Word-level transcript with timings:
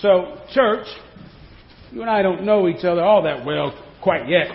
So, 0.00 0.38
church, 0.54 0.86
you 1.90 2.02
and 2.02 2.10
I 2.10 2.22
don't 2.22 2.44
know 2.44 2.68
each 2.68 2.84
other 2.84 3.02
all 3.02 3.22
that 3.24 3.44
well 3.44 3.76
quite 4.00 4.28
yet. 4.28 4.46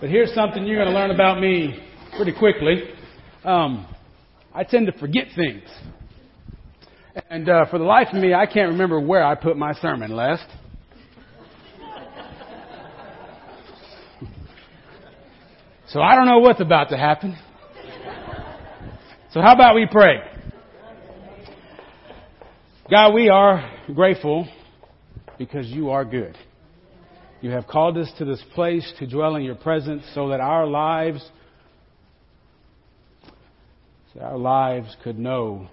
But 0.00 0.10
here's 0.10 0.34
something 0.34 0.66
you're 0.66 0.82
going 0.82 0.92
to 0.92 0.98
learn 0.98 1.12
about 1.12 1.40
me 1.40 1.78
pretty 2.16 2.32
quickly. 2.36 2.82
Um, 3.44 3.86
I 4.52 4.64
tend 4.64 4.86
to 4.86 4.98
forget 4.98 5.26
things. 5.36 5.62
And 7.28 7.48
uh, 7.48 7.66
for 7.70 7.78
the 7.78 7.84
life 7.84 8.08
of 8.12 8.20
me, 8.20 8.34
I 8.34 8.46
can't 8.46 8.72
remember 8.72 9.00
where 9.00 9.22
I 9.22 9.36
put 9.36 9.56
my 9.56 9.74
sermon 9.74 10.10
last. 10.10 10.46
So 15.86 16.00
I 16.00 16.16
don't 16.16 16.26
know 16.26 16.38
what's 16.38 16.60
about 16.60 16.88
to 16.88 16.96
happen. 16.96 17.38
So 19.32 19.40
how 19.40 19.54
about 19.54 19.76
we 19.76 19.86
pray? 19.88 20.16
God, 22.90 23.14
we 23.14 23.28
are 23.28 23.70
grateful 23.94 24.48
because 25.40 25.66
you 25.68 25.88
are 25.88 26.04
good. 26.04 26.36
You 27.40 27.52
have 27.52 27.66
called 27.66 27.96
us 27.96 28.12
to 28.18 28.26
this 28.26 28.44
place 28.54 28.92
to 28.98 29.06
dwell 29.06 29.36
in 29.36 29.42
your 29.42 29.54
presence 29.54 30.02
so 30.14 30.28
that 30.28 30.38
our 30.38 30.66
lives 30.66 31.26
so 34.12 34.20
our 34.20 34.36
lives 34.36 34.94
could 35.02 35.18
know 35.18 35.66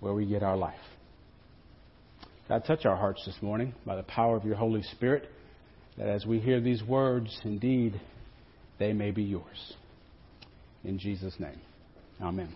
where 0.00 0.12
we 0.12 0.26
get 0.26 0.42
our 0.42 0.56
life. 0.56 0.74
God, 2.48 2.64
touch 2.66 2.84
our 2.84 2.96
hearts 2.96 3.22
this 3.24 3.36
morning 3.40 3.74
by 3.86 3.94
the 3.94 4.02
power 4.02 4.36
of 4.36 4.44
your 4.44 4.56
Holy 4.56 4.82
Spirit, 4.82 5.28
that 5.96 6.08
as 6.08 6.26
we 6.26 6.40
hear 6.40 6.60
these 6.60 6.82
words, 6.82 7.40
indeed, 7.44 8.00
they 8.80 8.92
may 8.92 9.12
be 9.12 9.22
yours. 9.22 9.74
In 10.82 10.98
Jesus' 10.98 11.34
name. 11.38 11.60
Amen. 12.20 12.52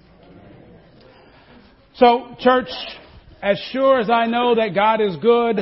So, 1.95 2.34
church, 2.41 2.71
as 3.45 3.59
sure 3.73 4.01
as 4.01 4.09
I 4.09 4.25
know 4.25 4.55
that 4.55 4.75
God 4.75 5.03
is 5.03 5.16
good, 5.19 5.59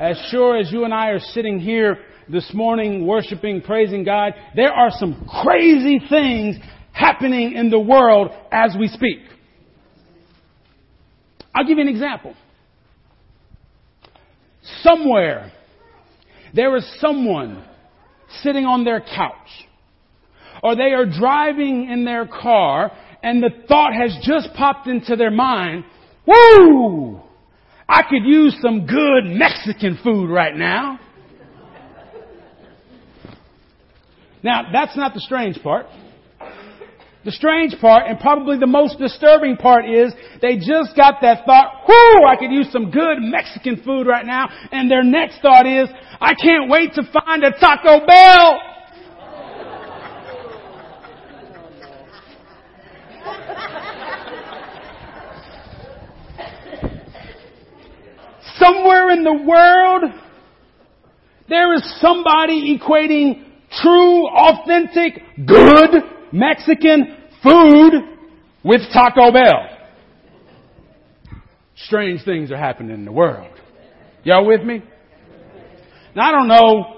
as 0.00 0.20
sure 0.32 0.58
as 0.58 0.72
you 0.72 0.84
and 0.84 0.92
I 0.92 1.10
are 1.10 1.20
sitting 1.20 1.60
here 1.60 1.98
this 2.28 2.50
morning 2.52 3.06
worshiping, 3.06 3.62
praising 3.62 4.02
God, 4.02 4.32
there 4.56 4.72
are 4.72 4.90
some 4.90 5.28
crazy 5.44 6.00
things 6.08 6.56
happening 6.90 7.52
in 7.52 7.70
the 7.70 7.78
world 7.78 8.32
as 8.50 8.74
we 8.76 8.88
speak. 8.88 9.20
I'll 11.54 11.64
give 11.64 11.78
you 11.78 11.82
an 11.82 11.88
example. 11.88 12.34
Somewhere, 14.82 15.52
there 16.52 16.76
is 16.76 16.96
someone 17.00 17.64
sitting 18.42 18.64
on 18.64 18.82
their 18.82 19.00
couch, 19.00 19.68
or 20.64 20.74
they 20.74 20.94
are 20.94 21.06
driving 21.06 21.88
in 21.88 22.04
their 22.04 22.26
car, 22.26 22.90
and 23.22 23.40
the 23.40 23.50
thought 23.68 23.92
has 23.94 24.18
just 24.24 24.52
popped 24.54 24.88
into 24.88 25.14
their 25.14 25.30
mind, 25.30 25.84
woo! 26.30 27.20
I 27.88 28.02
could 28.02 28.24
use 28.24 28.56
some 28.62 28.86
good 28.86 29.24
Mexican 29.26 29.98
food 30.02 30.30
right 30.30 30.54
now. 30.54 31.00
Now, 34.42 34.62
that's 34.72 34.96
not 34.96 35.12
the 35.12 35.20
strange 35.20 35.60
part. 35.62 35.86
The 37.22 37.32
strange 37.32 37.74
part, 37.78 38.04
and 38.06 38.18
probably 38.18 38.56
the 38.56 38.66
most 38.66 38.98
disturbing 38.98 39.58
part 39.58 39.84
is, 39.84 40.14
they 40.40 40.56
just 40.56 40.96
got 40.96 41.16
that 41.20 41.44
thought, 41.44 41.84
whoo, 41.86 42.26
I 42.26 42.36
could 42.38 42.50
use 42.50 42.72
some 42.72 42.90
good 42.90 43.18
Mexican 43.20 43.82
food 43.84 44.06
right 44.06 44.24
now, 44.24 44.48
and 44.72 44.90
their 44.90 45.04
next 45.04 45.42
thought 45.42 45.66
is, 45.66 45.90
I 46.18 46.32
can't 46.32 46.70
wait 46.70 46.94
to 46.94 47.02
find 47.12 47.44
a 47.44 47.50
Taco 47.50 48.06
Bell! 48.06 48.60
Somewhere 58.56 59.10
in 59.10 59.19
the 59.30 59.44
world, 59.44 60.04
there 61.48 61.74
is 61.74 62.00
somebody 62.00 62.78
equating 62.78 63.44
true, 63.82 64.28
authentic, 64.28 65.22
good 65.46 66.02
Mexican 66.32 67.16
food 67.42 67.92
with 68.64 68.80
Taco 68.92 69.32
Bell. 69.32 69.78
Strange 71.76 72.24
things 72.24 72.50
are 72.50 72.58
happening 72.58 72.94
in 72.94 73.04
the 73.04 73.12
world. 73.12 73.52
Y'all 74.22 74.46
with 74.46 74.62
me? 74.62 74.82
Now 76.14 76.28
I 76.28 76.32
don't 76.32 76.48
know 76.48 76.96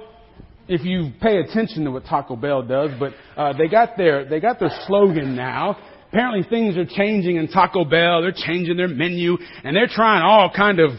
if 0.68 0.84
you 0.84 1.12
pay 1.20 1.38
attention 1.38 1.84
to 1.84 1.90
what 1.90 2.04
Taco 2.04 2.34
Bell 2.34 2.62
does, 2.62 2.90
but 2.98 3.12
uh, 3.36 3.52
they 3.56 3.68
got 3.68 3.96
their 3.96 4.24
they 4.28 4.40
got 4.40 4.58
their 4.58 4.70
slogan 4.86 5.36
now. 5.36 5.76
Apparently 6.08 6.48
things 6.48 6.76
are 6.76 6.84
changing 6.84 7.36
in 7.36 7.48
Taco 7.48 7.84
Bell. 7.84 8.22
They're 8.22 8.32
changing 8.32 8.76
their 8.76 8.88
menu 8.88 9.36
and 9.62 9.76
they're 9.76 9.86
trying 9.86 10.22
all 10.22 10.50
kind 10.54 10.80
of 10.80 10.90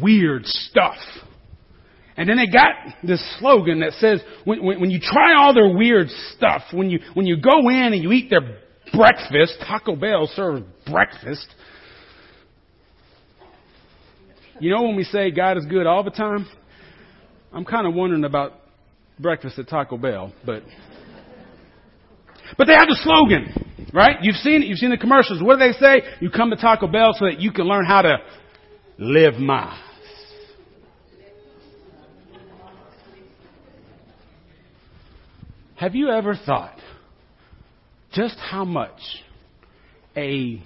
weird 0.00 0.46
stuff. 0.46 0.96
And 2.16 2.28
then 2.28 2.36
they 2.36 2.46
got 2.46 2.74
this 3.02 3.22
slogan 3.38 3.80
that 3.80 3.92
says, 3.92 4.20
when, 4.44 4.62
when, 4.64 4.80
when, 4.80 4.90
you 4.90 5.00
try 5.00 5.34
all 5.34 5.54
their 5.54 5.74
weird 5.74 6.08
stuff, 6.36 6.62
when 6.72 6.90
you, 6.90 7.00
when 7.14 7.26
you 7.26 7.36
go 7.36 7.70
in 7.70 7.92
and 7.92 8.02
you 8.02 8.12
eat 8.12 8.28
their 8.28 8.58
breakfast, 8.92 9.56
Taco 9.66 9.96
Bell 9.96 10.28
serves 10.34 10.64
breakfast. 10.86 11.46
You 14.60 14.70
know 14.70 14.82
when 14.82 14.96
we 14.96 15.04
say 15.04 15.30
God 15.30 15.56
is 15.56 15.64
good 15.64 15.86
all 15.86 16.04
the 16.04 16.10
time? 16.10 16.46
I'm 17.52 17.64
kind 17.64 17.86
of 17.86 17.94
wondering 17.94 18.24
about 18.24 18.52
breakfast 19.18 19.58
at 19.58 19.68
Taco 19.68 19.96
Bell, 19.96 20.32
but, 20.44 20.62
but 22.58 22.66
they 22.66 22.74
have 22.74 22.88
the 22.88 22.98
slogan, 23.02 23.88
right? 23.92 24.18
You've 24.22 24.36
seen 24.36 24.62
it. 24.62 24.68
You've 24.68 24.78
seen 24.78 24.90
the 24.90 24.96
commercials. 24.98 25.42
What 25.42 25.58
do 25.58 25.66
they 25.66 25.78
say? 25.78 26.02
You 26.20 26.30
come 26.30 26.50
to 26.50 26.56
Taco 26.56 26.86
Bell 26.86 27.14
so 27.18 27.24
that 27.24 27.40
you 27.40 27.52
can 27.52 27.64
learn 27.64 27.84
how 27.86 28.02
to 28.02 28.18
live 29.02 29.34
my 29.34 29.76
Have 35.74 35.96
you 35.96 36.10
ever 36.10 36.36
thought 36.36 36.78
just 38.12 38.36
how 38.38 38.64
much 38.64 39.00
a 40.16 40.62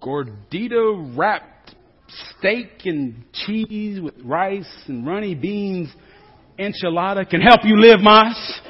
gordita 0.00 1.16
wrapped 1.18 1.74
steak 2.06 2.68
and 2.84 3.24
cheese 3.32 4.00
with 4.00 4.14
rice 4.22 4.70
and 4.86 5.04
runny 5.04 5.34
beans 5.34 5.88
enchilada 6.56 7.28
can 7.28 7.40
help 7.40 7.62
you 7.64 7.76
live 7.80 7.98
mas? 8.00 8.60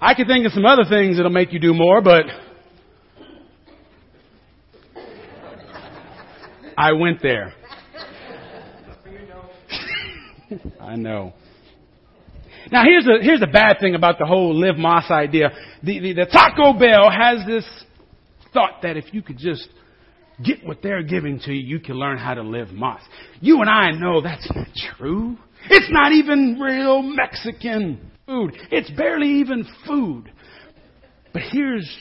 I 0.00 0.14
could 0.14 0.26
think 0.26 0.46
of 0.46 0.52
some 0.52 0.66
other 0.66 0.84
things 0.88 1.16
that'll 1.16 1.30
make 1.30 1.52
you 1.52 1.60
do 1.60 1.72
more, 1.72 2.00
but 2.02 2.24
I 6.76 6.92
went 6.92 7.22
there. 7.22 7.54
I 10.80 10.96
know. 10.96 11.32
Now 12.70 12.82
here's 12.84 13.04
the, 13.04 13.18
here's 13.22 13.40
the 13.40 13.46
bad 13.46 13.78
thing 13.80 13.94
about 13.94 14.18
the 14.18 14.26
whole 14.26 14.54
live 14.54 14.76
Mas 14.76 15.10
idea. 15.10 15.50
The, 15.82 16.00
the, 16.00 16.12
the 16.14 16.26
Taco 16.26 16.78
Bell 16.78 17.10
has 17.10 17.46
this 17.46 17.64
thought 18.52 18.82
that 18.82 18.96
if 18.96 19.12
you 19.12 19.22
could 19.22 19.38
just 19.38 19.68
get 20.44 20.64
what 20.64 20.82
they're 20.82 21.02
giving 21.02 21.38
to 21.40 21.52
you, 21.52 21.76
you 21.76 21.80
can 21.80 21.96
learn 21.96 22.18
how 22.18 22.34
to 22.34 22.42
live 22.42 22.68
Mas. 22.72 23.00
You 23.40 23.60
and 23.60 23.70
I 23.70 23.92
know 23.92 24.20
that's 24.20 24.50
not 24.54 24.66
true. 24.96 25.36
It's 25.70 25.90
not 25.90 26.12
even 26.12 26.58
real 26.60 27.02
Mexican 27.02 28.10
food. 28.26 28.56
It's 28.70 28.90
barely 28.90 29.40
even 29.40 29.66
food. 29.86 30.30
But 31.32 31.42
here's, 31.50 31.98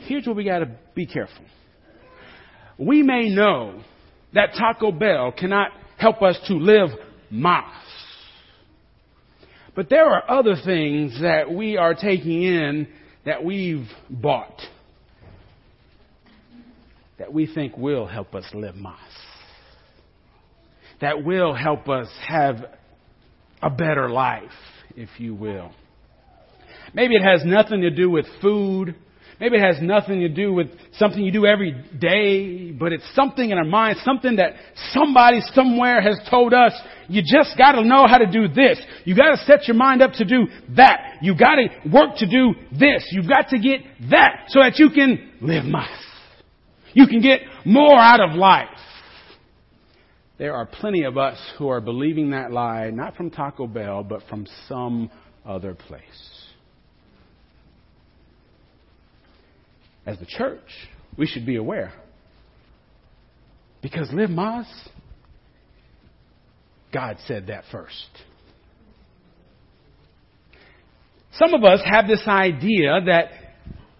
here's 0.00 0.26
where 0.26 0.34
we 0.34 0.44
gotta 0.44 0.70
be 0.94 1.06
careful. 1.06 1.44
We 2.78 3.02
may 3.02 3.28
know 3.28 3.82
that 4.34 4.54
Taco 4.58 4.92
Bell 4.92 5.32
cannot 5.32 5.70
help 5.96 6.22
us 6.22 6.38
to 6.48 6.54
live 6.54 6.90
Mas. 7.30 7.64
But 9.74 9.88
there 9.90 10.06
are 10.06 10.30
other 10.30 10.56
things 10.64 11.20
that 11.20 11.50
we 11.50 11.76
are 11.76 11.94
taking 11.94 12.42
in 12.42 12.88
that 13.24 13.44
we've 13.44 13.88
bought 14.08 14.60
that 17.18 17.32
we 17.32 17.46
think 17.46 17.76
will 17.76 18.06
help 18.06 18.34
us 18.34 18.44
live 18.52 18.74
Mas. 18.74 18.98
That 21.00 21.24
will 21.24 21.54
help 21.54 21.88
us 21.88 22.08
have 22.28 22.56
a 23.62 23.70
better 23.70 24.10
life, 24.10 24.50
if 24.96 25.08
you 25.18 25.34
will. 25.34 25.72
Maybe 26.94 27.16
it 27.16 27.22
has 27.22 27.42
nothing 27.44 27.82
to 27.82 27.90
do 27.90 28.08
with 28.10 28.26
food. 28.40 28.94
Maybe 29.38 29.56
it 29.56 29.62
has 29.62 29.82
nothing 29.82 30.20
to 30.20 30.28
do 30.28 30.52
with 30.52 30.68
something 30.94 31.22
you 31.22 31.30
do 31.30 31.44
every 31.44 31.72
day, 31.98 32.70
but 32.70 32.92
it's 32.92 33.04
something 33.14 33.50
in 33.50 33.58
our 33.58 33.64
mind, 33.64 33.98
something 34.02 34.36
that 34.36 34.54
somebody 34.92 35.40
somewhere 35.52 36.00
has 36.00 36.18
told 36.30 36.54
us, 36.54 36.72
you 37.08 37.22
just 37.22 37.56
gotta 37.58 37.84
know 37.84 38.06
how 38.06 38.16
to 38.18 38.26
do 38.26 38.48
this. 38.48 38.80
You 39.04 39.14
gotta 39.14 39.36
set 39.44 39.68
your 39.68 39.76
mind 39.76 40.00
up 40.00 40.12
to 40.14 40.24
do 40.24 40.46
that. 40.76 41.18
You 41.20 41.36
gotta 41.36 41.68
work 41.92 42.16
to 42.16 42.26
do 42.26 42.54
this. 42.72 43.06
You've 43.12 43.28
got 43.28 43.50
to 43.50 43.58
get 43.58 43.80
that 44.10 44.46
so 44.48 44.60
that 44.60 44.78
you 44.78 44.88
can 44.88 45.32
live 45.42 45.64
mas. 45.64 45.88
You 46.94 47.06
can 47.06 47.20
get 47.20 47.40
more 47.66 47.98
out 47.98 48.20
of 48.20 48.36
life. 48.36 48.68
There 50.38 50.54
are 50.54 50.64
plenty 50.66 51.02
of 51.04 51.18
us 51.18 51.38
who 51.58 51.68
are 51.68 51.80
believing 51.80 52.30
that 52.30 52.52
lie, 52.52 52.90
not 52.90 53.16
from 53.16 53.30
Taco 53.30 53.66
Bell, 53.66 54.02
but 54.02 54.22
from 54.28 54.46
some 54.66 55.10
other 55.44 55.74
place. 55.74 56.35
As 60.06 60.18
the 60.18 60.26
church, 60.26 60.60
we 61.18 61.26
should 61.26 61.44
be 61.44 61.56
aware 61.56 61.92
Because 63.82 64.10
live 64.12 64.30
mas, 64.30 64.66
God 66.92 67.16
said 67.26 67.48
that 67.48 67.64
first. 67.70 68.08
Some 71.32 71.52
of 71.52 71.64
us 71.64 71.80
have 71.84 72.06
this 72.06 72.22
idea 72.26 73.00
that 73.06 73.24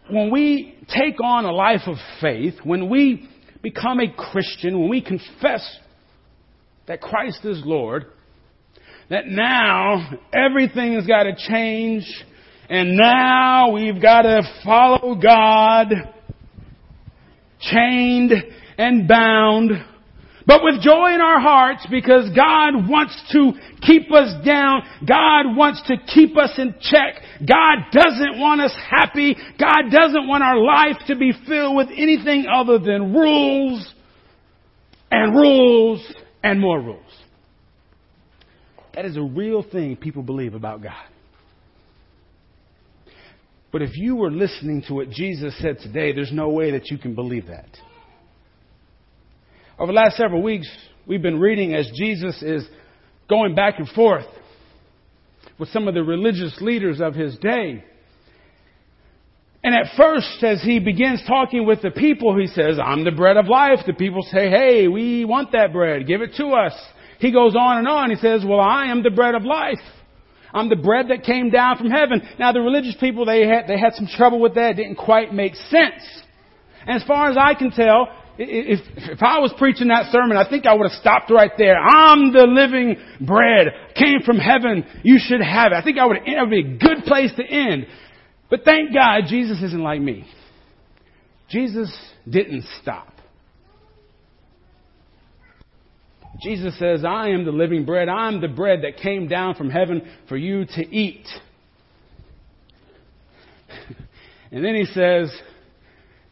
when 0.08 0.30
we 0.30 0.78
take 0.88 1.20
on 1.22 1.44
a 1.44 1.52
life 1.52 1.82
of 1.86 1.96
faith, 2.20 2.54
when 2.64 2.88
we 2.88 3.28
become 3.62 4.00
a 4.00 4.12
Christian, 4.12 4.78
when 4.80 4.88
we 4.88 5.02
confess 5.02 5.78
that 6.86 7.00
Christ 7.00 7.44
is 7.44 7.60
Lord, 7.64 8.06
that 9.10 9.26
now 9.26 10.18
everything 10.32 10.94
has 10.94 11.06
got 11.06 11.24
to 11.24 11.34
change 11.48 12.04
and 12.68 12.96
now 12.96 13.70
we've 13.72 14.00
got 14.00 14.22
to 14.22 14.42
follow 14.64 15.14
God 15.14 15.88
chained 17.60 18.32
and 18.78 19.08
bound 19.08 19.70
but 20.46 20.62
with 20.62 20.80
joy 20.80 21.12
in 21.12 21.20
our 21.20 21.40
hearts 21.40 21.84
because 21.90 22.30
God 22.30 22.88
wants 22.88 23.20
to 23.32 23.52
keep 23.82 24.12
us 24.12 24.32
down. 24.44 24.82
God 25.06 25.56
wants 25.56 25.82
to 25.88 25.96
keep 26.06 26.36
us 26.38 26.52
in 26.56 26.76
check. 26.80 27.20
God 27.40 27.90
doesn't 27.90 28.38
want 28.38 28.60
us 28.60 28.74
happy. 28.88 29.36
God 29.58 29.90
doesn't 29.90 30.28
want 30.28 30.44
our 30.44 30.58
life 30.58 30.98
to 31.08 31.16
be 31.16 31.32
filled 31.48 31.76
with 31.76 31.88
anything 31.90 32.46
other 32.46 32.78
than 32.78 33.12
rules 33.12 33.92
and 35.10 35.34
rules 35.34 36.14
and 36.44 36.60
more 36.60 36.80
rules. 36.80 37.02
That 38.94 39.04
is 39.04 39.16
a 39.16 39.22
real 39.22 39.64
thing 39.64 39.96
people 39.96 40.22
believe 40.22 40.54
about 40.54 40.80
God. 40.80 41.04
But 43.76 43.82
if 43.82 43.98
you 43.98 44.16
were 44.16 44.30
listening 44.30 44.80
to 44.88 44.94
what 44.94 45.10
Jesus 45.10 45.54
said 45.60 45.80
today, 45.80 46.10
there's 46.14 46.32
no 46.32 46.48
way 46.48 46.70
that 46.70 46.90
you 46.90 46.96
can 46.96 47.14
believe 47.14 47.48
that. 47.48 47.68
Over 49.78 49.92
the 49.92 49.96
last 49.96 50.16
several 50.16 50.42
weeks, 50.42 50.66
we've 51.06 51.20
been 51.20 51.38
reading 51.38 51.74
as 51.74 51.86
Jesus 51.94 52.42
is 52.42 52.66
going 53.28 53.54
back 53.54 53.74
and 53.78 53.86
forth 53.90 54.24
with 55.58 55.68
some 55.68 55.88
of 55.88 55.94
the 55.94 56.02
religious 56.02 56.56
leaders 56.62 57.02
of 57.02 57.14
his 57.14 57.36
day. 57.36 57.84
And 59.62 59.74
at 59.74 59.94
first, 59.94 60.42
as 60.42 60.62
he 60.62 60.78
begins 60.78 61.22
talking 61.28 61.66
with 61.66 61.82
the 61.82 61.90
people, 61.90 62.34
he 62.34 62.46
says, 62.46 62.78
I'm 62.82 63.04
the 63.04 63.12
bread 63.12 63.36
of 63.36 63.46
life. 63.46 63.80
The 63.86 63.92
people 63.92 64.22
say, 64.22 64.48
hey, 64.48 64.88
we 64.88 65.26
want 65.26 65.52
that 65.52 65.74
bread. 65.74 66.06
Give 66.06 66.22
it 66.22 66.30
to 66.38 66.46
us. 66.46 66.72
He 67.18 67.30
goes 67.30 67.54
on 67.54 67.76
and 67.76 67.88
on. 67.88 68.08
He 68.08 68.16
says, 68.16 68.42
well, 68.42 68.58
I 68.58 68.86
am 68.86 69.02
the 69.02 69.10
bread 69.10 69.34
of 69.34 69.44
life. 69.44 69.76
I'm 70.52 70.68
the 70.68 70.76
bread 70.76 71.08
that 71.08 71.24
came 71.24 71.50
down 71.50 71.78
from 71.78 71.90
heaven. 71.90 72.22
Now 72.38 72.52
the 72.52 72.60
religious 72.60 72.96
people, 72.98 73.24
they 73.26 73.46
had, 73.46 73.66
they 73.66 73.78
had 73.78 73.94
some 73.94 74.06
trouble 74.06 74.40
with 74.40 74.54
that. 74.54 74.72
It 74.72 74.74
didn't 74.74 74.96
quite 74.96 75.32
make 75.32 75.54
sense. 75.54 76.02
And 76.86 77.00
as 77.00 77.06
far 77.06 77.30
as 77.30 77.36
I 77.36 77.54
can 77.54 77.70
tell, 77.70 78.08
if, 78.38 78.80
if 78.96 79.22
I 79.22 79.38
was 79.38 79.52
preaching 79.58 79.88
that 79.88 80.12
sermon, 80.12 80.36
I 80.36 80.48
think 80.48 80.66
I 80.66 80.74
would 80.74 80.88
have 80.88 81.00
stopped 81.00 81.30
right 81.30 81.50
there. 81.56 81.76
I'm 81.76 82.32
the 82.32 82.46
living 82.46 82.96
bread. 83.20 83.68
Came 83.94 84.20
from 84.24 84.38
heaven. 84.38 84.84
You 85.02 85.18
should 85.18 85.40
have 85.40 85.72
it. 85.72 85.74
I 85.74 85.82
think 85.82 85.98
I 85.98 86.06
would, 86.06 86.18
it 86.18 86.40
would 86.40 86.50
be 86.50 86.60
a 86.60 86.78
good 86.78 87.04
place 87.04 87.32
to 87.36 87.44
end. 87.44 87.86
But 88.50 88.60
thank 88.64 88.94
God 88.94 89.22
Jesus 89.28 89.62
isn't 89.62 89.82
like 89.82 90.00
me. 90.00 90.26
Jesus 91.48 91.96
didn't 92.28 92.64
stop. 92.82 93.15
Jesus 96.42 96.78
says, 96.78 97.04
I 97.04 97.28
am 97.28 97.44
the 97.44 97.52
living 97.52 97.84
bread. 97.84 98.08
I'm 98.08 98.40
the 98.40 98.48
bread 98.48 98.82
that 98.82 98.98
came 98.98 99.28
down 99.28 99.54
from 99.54 99.70
heaven 99.70 100.02
for 100.28 100.36
you 100.36 100.64
to 100.66 100.82
eat. 100.82 101.26
and 104.50 104.64
then 104.64 104.74
he 104.74 104.84
says, 104.86 105.30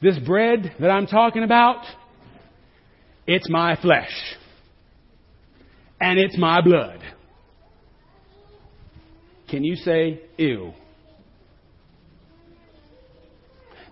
this 0.02 0.18
bread 0.18 0.74
that 0.80 0.90
I'm 0.90 1.06
talking 1.06 1.42
about, 1.42 1.84
it's 3.26 3.48
my 3.48 3.76
flesh. 3.80 4.12
And 6.00 6.18
it's 6.18 6.36
my 6.36 6.60
blood. 6.60 7.00
Can 9.48 9.64
you 9.64 9.76
say 9.76 10.20
ew? 10.36 10.74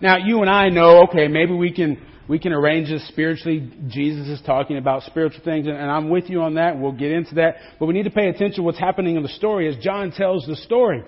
Now, 0.01 0.17
you 0.17 0.41
and 0.41 0.49
I 0.49 0.69
know, 0.69 1.03
okay, 1.05 1.27
maybe 1.29 1.53
we 1.53 1.71
can, 1.71 1.97
we 2.27 2.39
can 2.39 2.53
arrange 2.53 2.89
this 2.89 3.05
spiritually. 3.09 3.71
Jesus 3.87 4.27
is 4.27 4.41
talking 4.45 4.77
about 4.77 5.03
spiritual 5.03 5.43
things, 5.43 5.67
and, 5.67 5.75
and 5.75 5.91
I'm 5.91 6.09
with 6.09 6.29
you 6.29 6.41
on 6.41 6.55
that. 6.55 6.79
We'll 6.79 6.93
get 6.93 7.11
into 7.11 7.35
that. 7.35 7.55
But 7.79 7.87
we 7.87 7.93
need 7.93 8.03
to 8.03 8.11
pay 8.11 8.29
attention 8.29 8.57
to 8.57 8.63
what's 8.63 8.79
happening 8.79 9.17
in 9.17 9.23
the 9.23 9.29
story 9.29 9.67
as 9.67 9.81
John 9.83 10.11
tells 10.11 10.45
the 10.45 10.55
story. 10.55 11.03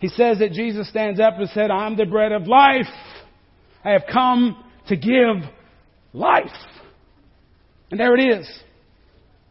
He 0.00 0.08
says 0.08 0.38
that 0.38 0.52
Jesus 0.52 0.88
stands 0.88 1.20
up 1.20 1.34
and 1.38 1.48
said, 1.50 1.70
I'm 1.70 1.96
the 1.96 2.06
bread 2.06 2.32
of 2.32 2.46
life. 2.46 2.86
I 3.84 3.90
have 3.90 4.02
come 4.10 4.62
to 4.88 4.96
give 4.96 5.48
life. 6.12 6.46
And 7.90 8.00
there 8.00 8.16
it 8.16 8.38
is. 8.38 8.62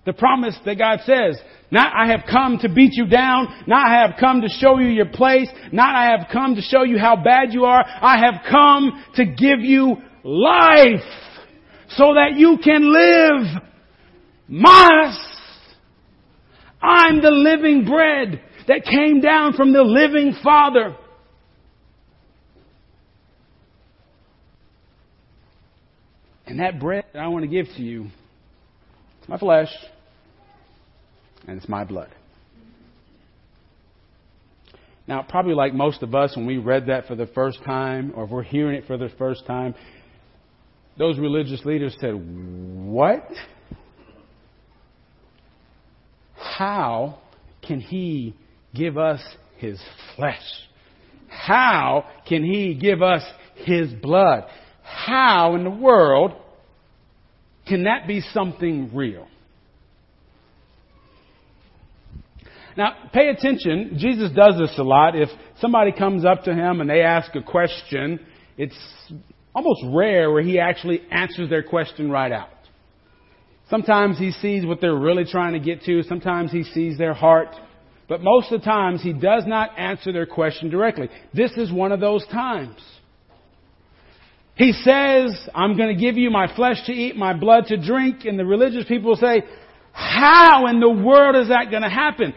The 0.05 0.13
promise 0.13 0.57
that 0.65 0.79
God 0.79 0.99
says, 1.05 1.39
not 1.69 1.93
I 1.95 2.07
have 2.07 2.21
come 2.29 2.57
to 2.63 2.73
beat 2.73 2.93
you 2.93 3.05
down, 3.05 3.63
not 3.67 3.87
I 3.87 4.01
have 4.01 4.19
come 4.19 4.41
to 4.41 4.49
show 4.49 4.79
you 4.79 4.87
your 4.87 5.05
place, 5.05 5.47
not 5.71 5.95
I 5.95 6.17
have 6.17 6.27
come 6.33 6.55
to 6.55 6.61
show 6.61 6.83
you 6.83 6.97
how 6.97 7.15
bad 7.15 7.53
you 7.53 7.65
are, 7.65 7.85
I 7.85 8.17
have 8.17 8.41
come 8.49 9.05
to 9.15 9.25
give 9.25 9.59
you 9.59 9.97
life 10.23 11.03
so 11.89 12.13
that 12.13 12.33
you 12.35 12.57
can 12.63 12.93
live. 12.93 13.63
Mas, 14.47 15.17
I'm 16.81 17.21
the 17.21 17.31
living 17.31 17.85
bread 17.85 18.41
that 18.67 18.83
came 18.83 19.21
down 19.21 19.53
from 19.53 19.73
the 19.73 19.83
living 19.83 20.33
Father. 20.43 20.95
And 26.45 26.59
that 26.59 26.79
bread 26.79 27.05
that 27.13 27.19
I 27.19 27.27
want 27.27 27.43
to 27.43 27.47
give 27.47 27.67
to 27.77 27.81
you, 27.81 28.07
it's 29.19 29.29
my 29.29 29.37
flesh 29.37 29.69
and 31.47 31.57
it's 31.57 31.69
my 31.69 31.85
blood. 31.85 32.09
Now, 35.07 35.25
probably 35.27 35.55
like 35.55 35.73
most 35.73 36.03
of 36.03 36.13
us, 36.13 36.35
when 36.35 36.45
we 36.45 36.57
read 36.57 36.87
that 36.87 37.07
for 37.07 37.15
the 37.15 37.27
first 37.27 37.63
time, 37.65 38.13
or 38.15 38.25
if 38.25 38.29
we're 38.29 38.43
hearing 38.43 38.75
it 38.75 38.85
for 38.85 38.97
the 38.97 39.09
first 39.17 39.45
time, 39.45 39.75
those 40.97 41.17
religious 41.17 41.63
leaders 41.65 41.95
said, 41.99 42.13
What? 42.13 43.27
How 46.35 47.19
can 47.65 47.79
he 47.79 48.35
give 48.73 48.97
us 48.97 49.21
his 49.57 49.79
flesh? 50.15 50.41
How 51.27 52.05
can 52.27 52.43
he 52.43 52.73
give 52.73 53.01
us 53.01 53.23
his 53.55 53.91
blood? 53.93 54.45
How 54.83 55.55
in 55.55 55.63
the 55.63 55.69
world 55.69 56.33
can 57.67 57.83
that 57.85 58.07
be 58.07 58.21
something 58.33 58.91
real? 58.93 59.27
Now, 62.77 62.93
pay 63.13 63.29
attention. 63.29 63.93
Jesus 63.97 64.31
does 64.31 64.57
this 64.57 64.77
a 64.77 64.83
lot. 64.83 65.15
If 65.15 65.29
somebody 65.59 65.91
comes 65.91 66.25
up 66.25 66.43
to 66.43 66.53
him 66.53 66.81
and 66.81 66.89
they 66.89 67.01
ask 67.01 67.35
a 67.35 67.41
question, 67.41 68.19
it's 68.57 68.77
almost 69.53 69.81
rare 69.87 70.31
where 70.31 70.43
he 70.43 70.59
actually 70.59 71.01
answers 71.11 71.49
their 71.49 71.63
question 71.63 72.09
right 72.09 72.31
out. 72.31 72.49
Sometimes 73.69 74.17
he 74.17 74.31
sees 74.31 74.65
what 74.65 74.81
they're 74.81 74.95
really 74.97 75.25
trying 75.25 75.53
to 75.53 75.59
get 75.59 75.83
to. 75.85 76.03
Sometimes 76.03 76.51
he 76.51 76.63
sees 76.63 76.97
their 76.97 77.13
heart. 77.13 77.49
But 78.09 78.21
most 78.21 78.51
of 78.51 78.59
the 78.59 78.65
times 78.65 79.01
he 79.01 79.13
does 79.13 79.45
not 79.47 79.77
answer 79.79 80.11
their 80.11 80.25
question 80.25 80.69
directly. 80.69 81.09
This 81.33 81.51
is 81.53 81.71
one 81.71 81.93
of 81.93 82.01
those 82.01 82.25
times. 82.27 82.75
He 84.55 84.73
says, 84.73 85.49
I'm 85.55 85.77
going 85.77 85.95
to 85.95 85.99
give 85.99 86.17
you 86.17 86.29
my 86.29 86.53
flesh 86.53 86.85
to 86.87 86.91
eat, 86.91 87.15
my 87.15 87.33
blood 87.33 87.67
to 87.67 87.77
drink. 87.77 88.25
And 88.25 88.37
the 88.37 88.45
religious 88.45 88.83
people 88.85 89.15
say, 89.15 89.43
how 89.93 90.67
in 90.67 90.81
the 90.81 90.89
world 90.89 91.37
is 91.37 91.47
that 91.47 91.71
going 91.71 91.83
to 91.83 91.89
happen? 91.89 92.33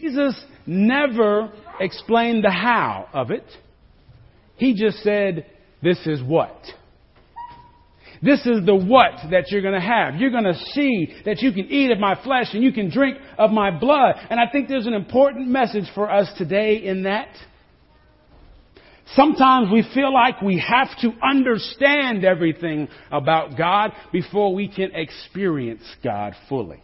Jesus 0.00 0.40
never 0.66 1.52
explained 1.80 2.44
the 2.44 2.50
how 2.50 3.08
of 3.12 3.32
it. 3.32 3.44
He 4.56 4.74
just 4.74 4.98
said, 5.02 5.46
this 5.82 5.98
is 6.06 6.22
what. 6.22 6.56
This 8.20 8.40
is 8.40 8.66
the 8.66 8.74
what 8.74 9.30
that 9.30 9.44
you're 9.50 9.62
going 9.62 9.74
to 9.74 9.80
have. 9.80 10.16
You're 10.16 10.30
going 10.30 10.44
to 10.44 10.58
see 10.72 11.14
that 11.24 11.40
you 11.40 11.52
can 11.52 11.66
eat 11.66 11.90
of 11.90 11.98
my 11.98 12.20
flesh 12.22 12.48
and 12.52 12.62
you 12.62 12.72
can 12.72 12.90
drink 12.90 13.16
of 13.38 13.50
my 13.50 13.70
blood. 13.70 14.16
And 14.28 14.40
I 14.40 14.50
think 14.50 14.68
there's 14.68 14.86
an 14.86 14.94
important 14.94 15.48
message 15.48 15.84
for 15.94 16.10
us 16.10 16.28
today 16.36 16.76
in 16.84 17.04
that. 17.04 17.28
Sometimes 19.14 19.70
we 19.72 19.88
feel 19.94 20.12
like 20.12 20.42
we 20.42 20.58
have 20.58 20.88
to 21.00 21.12
understand 21.24 22.24
everything 22.24 22.88
about 23.10 23.56
God 23.56 23.92
before 24.12 24.54
we 24.54 24.68
can 24.68 24.90
experience 24.94 25.82
God 26.04 26.34
fully. 26.48 26.82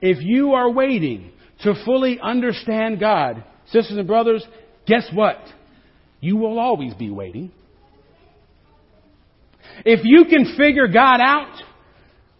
If 0.00 0.18
you 0.22 0.52
are 0.52 0.70
waiting 0.70 1.32
to 1.62 1.74
fully 1.84 2.18
understand 2.20 3.00
God, 3.00 3.44
sisters 3.66 3.98
and 3.98 4.06
brothers, 4.06 4.46
guess 4.86 5.08
what? 5.12 5.38
You 6.20 6.36
will 6.36 6.58
always 6.58 6.94
be 6.94 7.10
waiting. 7.10 7.52
If 9.84 10.00
you 10.04 10.24
can 10.24 10.56
figure 10.56 10.88
God 10.88 11.20
out, 11.20 11.62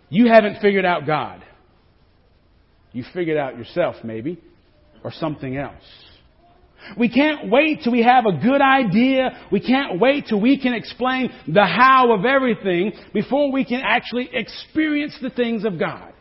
you 0.09 0.29
haven't 0.29 0.61
figured 0.61 0.85
out 0.85 1.07
God. 1.07 1.43
You 2.93 3.05
figured 3.13 3.37
out 3.37 3.59
yourself, 3.59 3.97
maybe, 4.05 4.41
or 5.05 5.13
something 5.13 5.57
else. 5.57 5.83
We 6.97 7.09
can't 7.09 7.51
wait 7.51 7.81
till 7.83 7.93
we 7.93 8.03
have 8.03 8.27
a 8.27 8.33
good 8.33 8.61
idea. 8.61 9.47
We 9.51 9.61
can't 9.61 10.01
wait 10.01 10.27
till 10.29 10.41
we 10.41 10.61
can 10.61 10.73
explain 10.73 11.31
the 11.47 11.65
how 11.65 12.13
of 12.13 12.25
everything 12.25 12.93
before 13.13 13.51
we 13.51 13.65
can 13.65 13.81
actually 13.85 14.31
experience 14.33 15.19
the 15.21 15.31
things 15.31 15.65
of 15.65 15.79
God. 15.79 16.13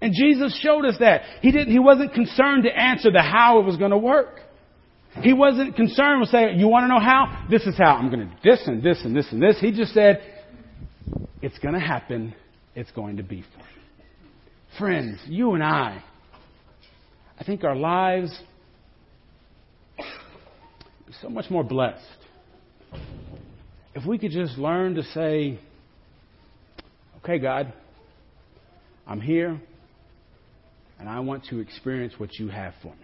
And 0.00 0.14
Jesus 0.14 0.58
showed 0.62 0.86
us 0.86 0.96
that. 1.00 1.22
He 1.42 1.52
didn't, 1.52 1.70
he 1.70 1.78
wasn't 1.78 2.14
concerned 2.14 2.64
to 2.64 2.70
answer 2.70 3.10
the 3.12 3.22
how 3.22 3.60
it 3.60 3.66
was 3.66 3.76
going 3.76 3.90
to 3.90 3.98
work. 3.98 4.40
He 5.22 5.32
wasn't 5.32 5.76
concerned 5.76 6.20
with 6.20 6.30
saying, 6.30 6.58
you 6.58 6.68
want 6.68 6.84
to 6.84 6.88
know 6.88 7.00
how? 7.00 7.46
This 7.50 7.62
is 7.62 7.76
how. 7.76 7.96
I'm 7.96 8.10
going 8.10 8.28
to 8.28 8.36
this 8.44 8.62
and 8.66 8.82
this 8.82 9.00
and 9.04 9.14
this 9.14 9.26
and 9.32 9.42
this. 9.42 9.58
He 9.60 9.72
just 9.72 9.92
said, 9.92 10.22
it's 11.42 11.58
going 11.58 11.74
to 11.74 11.80
happen. 11.80 12.34
It's 12.74 12.90
going 12.92 13.16
to 13.16 13.22
be 13.22 13.42
for 13.42 13.58
you. 13.58 14.04
Friends, 14.78 15.18
you 15.26 15.54
and 15.54 15.64
I, 15.64 16.02
I 17.38 17.44
think 17.44 17.64
our 17.64 17.74
lives 17.74 18.38
so 21.20 21.28
much 21.28 21.50
more 21.50 21.64
blessed 21.64 22.04
if 23.94 24.06
we 24.06 24.18
could 24.18 24.30
just 24.30 24.56
learn 24.56 24.94
to 24.94 25.02
say, 25.02 25.58
okay, 27.18 27.38
God, 27.38 27.72
I'm 29.06 29.20
here 29.20 29.60
and 30.98 31.08
I 31.08 31.20
want 31.20 31.46
to 31.46 31.58
experience 31.58 32.14
what 32.18 32.34
you 32.38 32.48
have 32.48 32.74
for 32.82 32.94
me. 32.94 32.99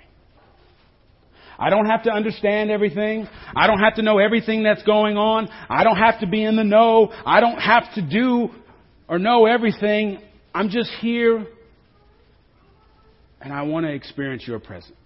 I 1.59 1.71
don't 1.71 1.87
have 1.87 2.03
to 2.05 2.11
understand 2.11 2.71
everything. 2.71 3.29
I 3.55 3.67
don't 3.67 3.81
have 3.81 3.95
to 3.97 4.03
know 4.03 4.19
everything 4.19 4.63
that's 4.63 4.83
going 4.83 5.17
on. 5.17 5.49
I 5.69 5.85
don't 5.85 5.97
have 5.97 6.21
to 6.21 6.27
be 6.27 6.45
in 6.45 6.57
the 6.57 6.65
know. 6.65 7.13
I 7.25 7.41
don't 7.41 7.59
have 7.59 7.95
to 7.95 8.03
do 8.03 8.51
or 9.09 9.19
know 9.19 9.47
everything. 9.47 10.19
I'm 10.55 10.69
just 10.69 10.91
here 11.01 11.47
and 13.41 13.53
I 13.53 13.63
want 13.63 13.87
to 13.87 13.93
experience 13.93 14.47
your 14.47 14.59
presence. 14.59 14.97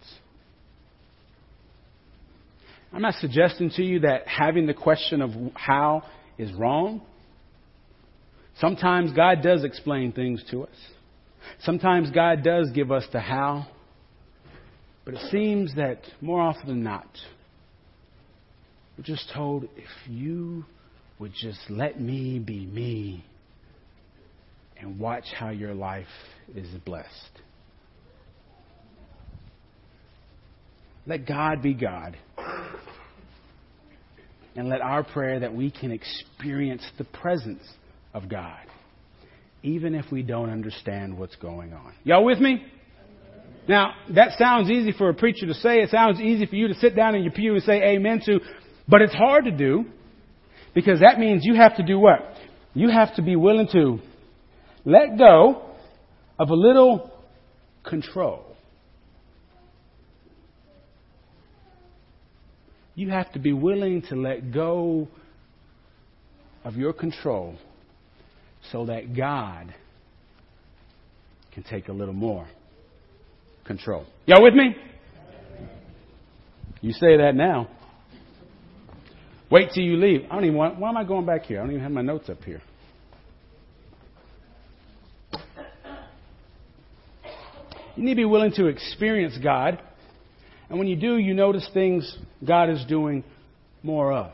I'm 2.92 3.02
not 3.02 3.14
suggesting 3.14 3.71
to 3.76 3.83
you 3.83 4.00
that 4.00 4.26
having 4.26 4.66
the 4.66 4.75
question 4.75 5.23
of 5.23 5.30
how 5.54 6.02
is 6.38 6.52
wrong. 6.54 7.02
Sometimes 8.59 9.12
God 9.12 9.42
does 9.42 9.62
explain 9.62 10.12
things 10.12 10.42
to 10.50 10.64
us. 10.64 10.76
Sometimes 11.61 12.11
God 12.11 12.42
does 12.42 12.71
give 12.75 12.90
us 12.90 13.04
the 13.12 13.21
how. 13.21 13.69
But 15.11 15.23
it 15.23 15.31
seems 15.33 15.75
that 15.75 16.02
more 16.21 16.40
often 16.40 16.69
than 16.69 16.83
not, 16.85 17.09
we're 18.97 19.02
just 19.02 19.29
told 19.35 19.64
if 19.76 20.09
you 20.09 20.64
would 21.19 21.33
just 21.35 21.59
let 21.69 22.00
me 22.00 22.38
be 22.38 22.64
me 22.64 23.25
and 24.79 25.00
watch 25.00 25.25
how 25.37 25.49
your 25.49 25.75
life 25.75 26.07
is 26.55 26.69
blessed. 26.85 27.09
Let 31.09 31.26
God 31.26 31.61
be 31.61 31.75
God. 31.75 32.17
And 34.55 34.69
let 34.69 34.81
our 34.81 35.02
prayer 35.02 35.40
that 35.40 35.52
we 35.52 35.73
can 35.73 35.90
experience 35.90 36.85
the 36.99 37.05
presence 37.05 37.64
of 38.14 38.29
God, 38.29 38.64
even 39.64 39.97
if 39.97 40.05
we 40.12 40.23
don't 40.23 40.50
understand 40.50 41.19
what's 41.19 41.35
going 41.37 41.73
on. 41.73 41.95
Y'all 42.05 42.25
with 42.25 42.38
me? 42.38 42.64
Now, 43.69 43.95
that 44.14 44.38
sounds 44.38 44.71
easy 44.71 44.93
for 44.93 45.09
a 45.09 45.14
preacher 45.14 45.47
to 45.47 45.55
say. 45.55 45.81
It 45.81 45.90
sounds 45.90 46.21
easy 46.21 46.47
for 46.47 46.57
you 46.57 46.69
to 46.69 46.75
sit 46.75 46.97
down 46.97 47.14
in 47.14 47.23
your 47.23 47.33
pew 47.33 47.55
and 47.55 47.62
say 47.62 47.83
amen 47.83 48.23
to. 48.26 48.40
But 48.88 49.02
it's 49.02 49.14
hard 49.14 49.45
to 49.45 49.50
do 49.50 49.85
because 50.75 51.00
that 51.00 51.19
means 51.19 51.45
you 51.45 51.55
have 51.55 51.76
to 51.76 51.83
do 51.83 51.99
what? 51.99 52.19
You 52.75 52.88
have 52.88 53.14
to 53.17 53.23
be 53.23 53.37
willing 53.37 53.69
to 53.73 54.00
let 54.85 55.19
go 55.19 55.62
of 56.38 56.50
a 56.50 56.55
little 56.55 57.11
control. 57.85 58.45
You 62.95 63.11
have 63.11 63.33
to 63.33 63.38
be 63.38 63.52
willing 63.52 64.02
to 64.09 64.17
let 64.17 64.52
go 64.52 65.09
of 66.64 66.76
your 66.76 66.93
control 66.93 67.57
so 68.73 68.87
that 68.87 69.17
God 69.17 69.75
can 71.52 71.62
take 71.62 71.88
a 71.88 71.93
little 71.93 72.14
more 72.14 72.47
control. 73.71 74.05
Y'all 74.27 74.43
with 74.43 74.55
me? 74.55 74.75
You 76.81 76.93
say 76.93 77.19
that 77.19 77.37
now. 77.37 77.69
Wait 79.49 79.71
till 79.73 79.85
you 79.85 79.97
leave. 79.97 80.23
I 80.29 80.35
don't 80.35 80.45
even 80.45 80.57
want, 80.57 80.81
why 80.81 80.89
am 80.89 80.97
I 80.97 81.05
going 81.05 81.25
back 81.25 81.45
here? 81.45 81.61
I 81.61 81.62
don't 81.62 81.71
even 81.71 81.83
have 81.85 81.93
my 81.93 82.03
notes 82.03 82.29
up 82.29 82.43
here. 82.43 82.61
You 87.95 88.03
need 88.05 88.15
to 88.15 88.17
be 88.17 88.25
willing 88.25 88.50
to 88.55 88.67
experience 88.67 89.39
God. 89.41 89.81
And 90.69 90.77
when 90.77 90.89
you 90.89 90.97
do, 90.97 91.19
you 91.19 91.33
notice 91.33 91.69
things 91.73 92.19
God 92.45 92.71
is 92.71 92.85
doing 92.89 93.23
more 93.85 94.12
of. 94.12 94.33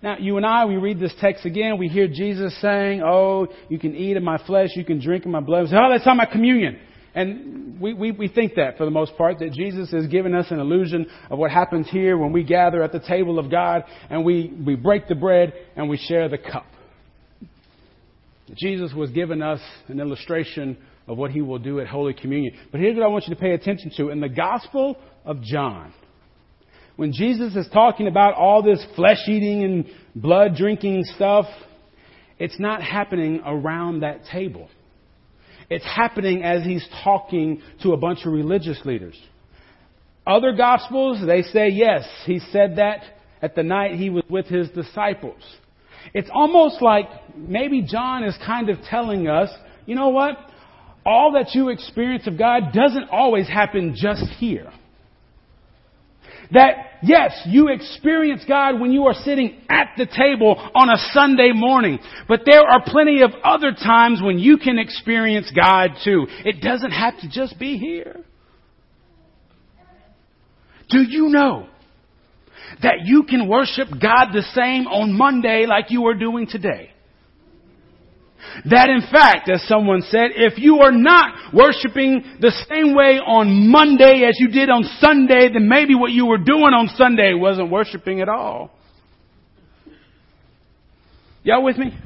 Now, 0.00 0.16
you 0.20 0.36
and 0.36 0.46
I, 0.46 0.66
we 0.66 0.76
read 0.76 1.00
this 1.00 1.14
text 1.20 1.44
again. 1.44 1.76
We 1.76 1.88
hear 1.88 2.06
Jesus 2.06 2.56
saying, 2.60 3.02
Oh, 3.02 3.48
you 3.68 3.80
can 3.80 3.96
eat 3.96 4.16
of 4.16 4.22
my 4.22 4.38
flesh, 4.46 4.70
you 4.76 4.84
can 4.84 5.00
drink 5.00 5.24
of 5.24 5.32
my 5.32 5.40
blood. 5.40 5.66
say, 5.68 5.76
oh, 5.76 5.90
that's 5.90 6.06
not 6.06 6.16
my 6.16 6.26
communion. 6.26 6.78
And 7.16 7.80
we, 7.80 7.94
we, 7.94 8.10
we 8.12 8.28
think 8.28 8.56
that 8.56 8.76
for 8.76 8.84
the 8.84 8.90
most 8.90 9.16
part, 9.16 9.38
that 9.38 9.52
Jesus 9.52 9.90
has 9.90 10.06
given 10.06 10.34
us 10.34 10.46
an 10.50 10.60
illusion 10.60 11.06
of 11.30 11.38
what 11.38 11.50
happens 11.50 11.88
here 11.88 12.18
when 12.18 12.30
we 12.30 12.44
gather 12.44 12.82
at 12.82 12.92
the 12.92 13.00
table 13.00 13.38
of 13.38 13.50
God 13.50 13.84
and 14.10 14.22
we, 14.22 14.52
we 14.64 14.76
break 14.76 15.08
the 15.08 15.14
bread 15.14 15.54
and 15.76 15.88
we 15.88 15.96
share 15.96 16.28
the 16.28 16.36
cup. 16.36 16.66
Jesus 18.54 18.92
was 18.92 19.10
giving 19.10 19.40
us 19.40 19.60
an 19.88 19.98
illustration 19.98 20.76
of 21.08 21.16
what 21.16 21.30
he 21.30 21.40
will 21.40 21.58
do 21.58 21.80
at 21.80 21.86
Holy 21.86 22.12
Communion. 22.12 22.54
But 22.70 22.80
here's 22.80 22.96
what 22.96 23.04
I 23.04 23.08
want 23.08 23.26
you 23.26 23.34
to 23.34 23.40
pay 23.40 23.52
attention 23.52 23.90
to. 23.96 24.10
In 24.10 24.20
the 24.20 24.28
Gospel 24.28 24.98
of 25.24 25.40
John, 25.40 25.94
when 26.96 27.12
Jesus 27.12 27.56
is 27.56 27.66
talking 27.72 28.08
about 28.08 28.34
all 28.34 28.62
this 28.62 28.84
flesh 28.94 29.26
eating 29.26 29.64
and 29.64 29.86
blood 30.14 30.54
drinking 30.54 31.04
stuff, 31.14 31.46
it's 32.38 32.60
not 32.60 32.82
happening 32.82 33.40
around 33.44 34.00
that 34.00 34.26
table. 34.30 34.68
It's 35.68 35.84
happening 35.84 36.42
as 36.42 36.64
he's 36.64 36.86
talking 37.02 37.62
to 37.82 37.92
a 37.92 37.96
bunch 37.96 38.20
of 38.24 38.32
religious 38.32 38.80
leaders. 38.84 39.20
Other 40.26 40.52
gospels, 40.52 41.24
they 41.24 41.42
say 41.42 41.68
yes, 41.68 42.08
he 42.24 42.38
said 42.38 42.76
that 42.76 43.02
at 43.42 43.54
the 43.54 43.62
night 43.62 43.92
he 43.94 44.10
was 44.10 44.24
with 44.28 44.46
his 44.46 44.68
disciples. 44.70 45.42
It's 46.14 46.30
almost 46.32 46.82
like 46.82 47.06
maybe 47.36 47.82
John 47.82 48.24
is 48.24 48.36
kind 48.44 48.68
of 48.68 48.78
telling 48.88 49.28
us, 49.28 49.50
you 49.86 49.94
know 49.94 50.08
what? 50.08 50.36
All 51.04 51.32
that 51.32 51.54
you 51.54 51.68
experience 51.68 52.26
of 52.26 52.38
God 52.38 52.72
doesn't 52.72 53.10
always 53.10 53.46
happen 53.46 53.94
just 53.96 54.24
here. 54.38 54.72
That, 56.52 56.98
yes, 57.02 57.32
you 57.46 57.68
experience 57.68 58.44
God 58.46 58.80
when 58.80 58.92
you 58.92 59.04
are 59.04 59.14
sitting 59.14 59.60
at 59.68 59.88
the 59.96 60.06
table 60.06 60.56
on 60.74 60.88
a 60.88 60.98
Sunday 61.12 61.50
morning. 61.52 61.98
But 62.28 62.40
there 62.46 62.62
are 62.62 62.82
plenty 62.84 63.22
of 63.22 63.30
other 63.42 63.72
times 63.72 64.20
when 64.22 64.38
you 64.38 64.58
can 64.58 64.78
experience 64.78 65.50
God 65.54 65.90
too. 66.04 66.26
It 66.44 66.60
doesn't 66.60 66.92
have 66.92 67.18
to 67.20 67.28
just 67.28 67.58
be 67.58 67.78
here. 67.78 68.24
Do 70.88 71.02
you 71.02 71.28
know 71.28 71.68
that 72.82 73.04
you 73.04 73.24
can 73.24 73.48
worship 73.48 73.88
God 73.90 74.28
the 74.32 74.42
same 74.54 74.86
on 74.86 75.12
Monday 75.12 75.66
like 75.66 75.90
you 75.90 76.06
are 76.06 76.14
doing 76.14 76.46
today? 76.46 76.90
That 78.70 78.88
in 78.88 79.02
fact, 79.10 79.48
as 79.48 79.66
someone 79.68 80.02
said, 80.02 80.30
if 80.34 80.58
you 80.58 80.80
are 80.80 80.92
not 80.92 81.54
worshiping 81.54 82.38
the 82.40 82.52
same 82.68 82.94
way 82.94 83.18
on 83.18 83.70
Monday 83.70 84.24
as 84.28 84.36
you 84.38 84.48
did 84.48 84.70
on 84.70 84.84
Sunday, 85.00 85.48
then 85.52 85.68
maybe 85.68 85.94
what 85.94 86.12
you 86.12 86.26
were 86.26 86.38
doing 86.38 86.74
on 86.74 86.88
Sunday 86.96 87.34
wasn't 87.34 87.70
worshiping 87.70 88.20
at 88.20 88.28
all. 88.28 88.70
Y'all 91.42 91.62
with 91.62 91.78
me? 91.78 91.96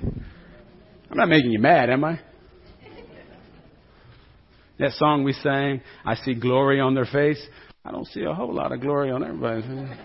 I'm 1.10 1.16
not 1.16 1.28
making 1.28 1.50
you 1.50 1.58
mad, 1.58 1.90
am 1.90 2.04
I? 2.04 2.20
That 4.78 4.92
song 4.92 5.24
we 5.24 5.32
sang, 5.34 5.82
I 6.04 6.14
see 6.14 6.34
glory 6.34 6.80
on 6.80 6.94
their 6.94 7.04
face. 7.04 7.40
I 7.84 7.90
don't 7.90 8.06
see 8.06 8.22
a 8.22 8.34
whole 8.34 8.54
lot 8.54 8.72
of 8.72 8.80
glory 8.80 9.10
on 9.10 9.24
everybody's 9.24 9.64
face. 9.64 9.98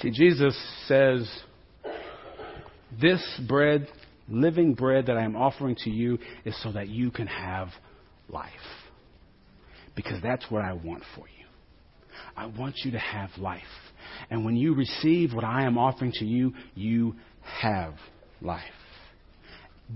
See, 0.00 0.10
Jesus 0.10 0.56
says, 0.86 1.28
This 3.00 3.22
bread, 3.48 3.88
living 4.28 4.74
bread 4.74 5.06
that 5.06 5.16
I 5.16 5.24
am 5.24 5.34
offering 5.34 5.76
to 5.84 5.90
you, 5.90 6.18
is 6.44 6.60
so 6.62 6.72
that 6.72 6.88
you 6.88 7.10
can 7.10 7.26
have 7.26 7.68
life. 8.28 8.52
Because 9.96 10.22
that's 10.22 10.48
what 10.50 10.62
I 10.62 10.74
want 10.74 11.02
for 11.16 11.26
you. 11.26 11.46
I 12.36 12.46
want 12.46 12.76
you 12.84 12.92
to 12.92 12.98
have 12.98 13.30
life. 13.38 13.62
And 14.30 14.44
when 14.44 14.56
you 14.56 14.74
receive 14.74 15.34
what 15.34 15.44
I 15.44 15.64
am 15.64 15.76
offering 15.76 16.12
to 16.14 16.24
you, 16.24 16.54
you 16.74 17.16
have 17.42 17.94
life. 18.40 18.62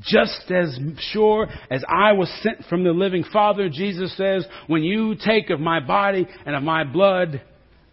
Just 0.00 0.50
as 0.50 0.76
sure 1.12 1.46
as 1.70 1.84
I 1.86 2.12
was 2.12 2.28
sent 2.42 2.64
from 2.68 2.82
the 2.82 2.92
living 2.92 3.24
Father, 3.32 3.68
Jesus 3.68 4.16
says, 4.16 4.46
when 4.66 4.82
you 4.82 5.14
take 5.14 5.50
of 5.50 5.60
my 5.60 5.80
body 5.80 6.26
and 6.46 6.56
of 6.56 6.62
my 6.62 6.82
blood, 6.82 7.42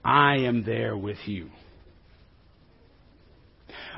I 0.03 0.37
am 0.37 0.63
there 0.63 0.95
with 0.97 1.17
you. 1.25 1.49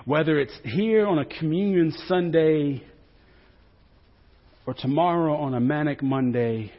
Whether 0.05 0.39
it's 0.39 0.57
here 0.63 1.05
on 1.05 1.19
a 1.19 1.25
communion 1.25 1.93
Sunday 2.07 2.83
or 4.65 4.73
tomorrow 4.73 5.35
on 5.35 5.53
a 5.53 5.59
manic 5.59 6.01
Monday, 6.03 6.71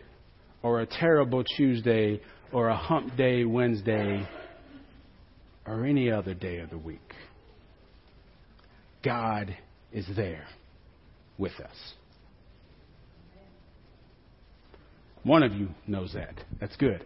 or 0.62 0.80
a 0.80 0.86
terrible 0.86 1.42
Tuesday, 1.56 2.20
or 2.52 2.68
a 2.68 2.76
hump 2.76 3.16
day 3.16 3.44
Wednesday, 3.44 4.26
or 5.66 5.84
any 5.84 6.10
other 6.10 6.34
day 6.34 6.58
of 6.58 6.70
the 6.70 6.78
week. 6.78 7.00
God 9.02 9.56
is 9.92 10.06
there 10.14 10.46
with 11.38 11.58
us. 11.60 11.94
One 15.24 15.42
of 15.42 15.52
you 15.52 15.68
knows 15.86 16.12
that. 16.14 16.34
That's 16.60 16.76
good. 16.76 17.04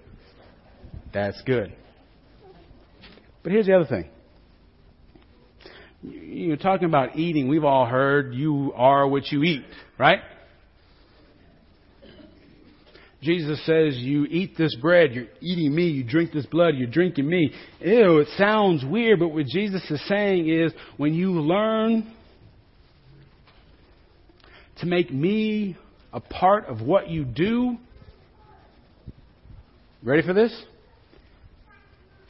That's 1.12 1.40
good. 1.42 1.74
But 3.42 3.52
here's 3.52 3.66
the 3.66 3.74
other 3.74 3.86
thing. 3.86 4.10
You're 6.06 6.56
talking 6.56 6.86
about 6.86 7.16
eating. 7.16 7.48
We've 7.48 7.64
all 7.64 7.86
heard 7.86 8.34
you 8.34 8.72
are 8.76 9.08
what 9.08 9.30
you 9.32 9.42
eat, 9.42 9.64
right? 9.98 10.20
Jesus 13.22 13.64
says, 13.66 13.96
You 13.96 14.24
eat 14.26 14.56
this 14.56 14.74
bread, 14.76 15.12
you're 15.12 15.26
eating 15.40 15.74
me, 15.74 15.88
you 15.88 16.04
drink 16.04 16.32
this 16.32 16.46
blood, 16.46 16.74
you're 16.76 16.86
drinking 16.86 17.28
me. 17.28 17.52
Ew, 17.80 18.18
it 18.18 18.28
sounds 18.36 18.84
weird, 18.84 19.18
but 19.18 19.28
what 19.28 19.46
Jesus 19.46 19.82
is 19.90 20.00
saying 20.06 20.48
is 20.48 20.72
when 20.96 21.12
you 21.12 21.32
learn 21.32 22.12
to 24.78 24.86
make 24.86 25.12
me 25.12 25.76
a 26.12 26.20
part 26.20 26.66
of 26.66 26.82
what 26.82 27.08
you 27.10 27.24
do, 27.24 27.76
ready 30.04 30.22
for 30.22 30.34
this? 30.34 30.54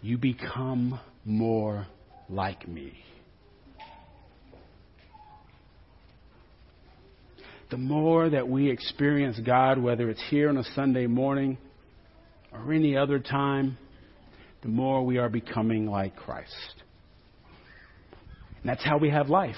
You 0.00 0.16
become 0.16 0.98
more 1.24 1.86
like 2.30 2.66
me. 2.66 2.94
The 7.70 7.76
more 7.76 8.30
that 8.30 8.48
we 8.48 8.70
experience 8.70 9.38
God, 9.44 9.78
whether 9.78 10.08
it's 10.08 10.22
here 10.30 10.48
on 10.48 10.56
a 10.56 10.64
Sunday 10.74 11.06
morning 11.06 11.58
or 12.52 12.72
any 12.72 12.96
other 12.96 13.18
time, 13.18 13.76
the 14.62 14.68
more 14.68 15.04
we 15.04 15.18
are 15.18 15.28
becoming 15.28 15.86
like 15.86 16.16
Christ. 16.16 16.52
And 18.60 18.70
that's 18.70 18.84
how 18.84 18.98
we 18.98 19.10
have 19.10 19.28
life. 19.28 19.56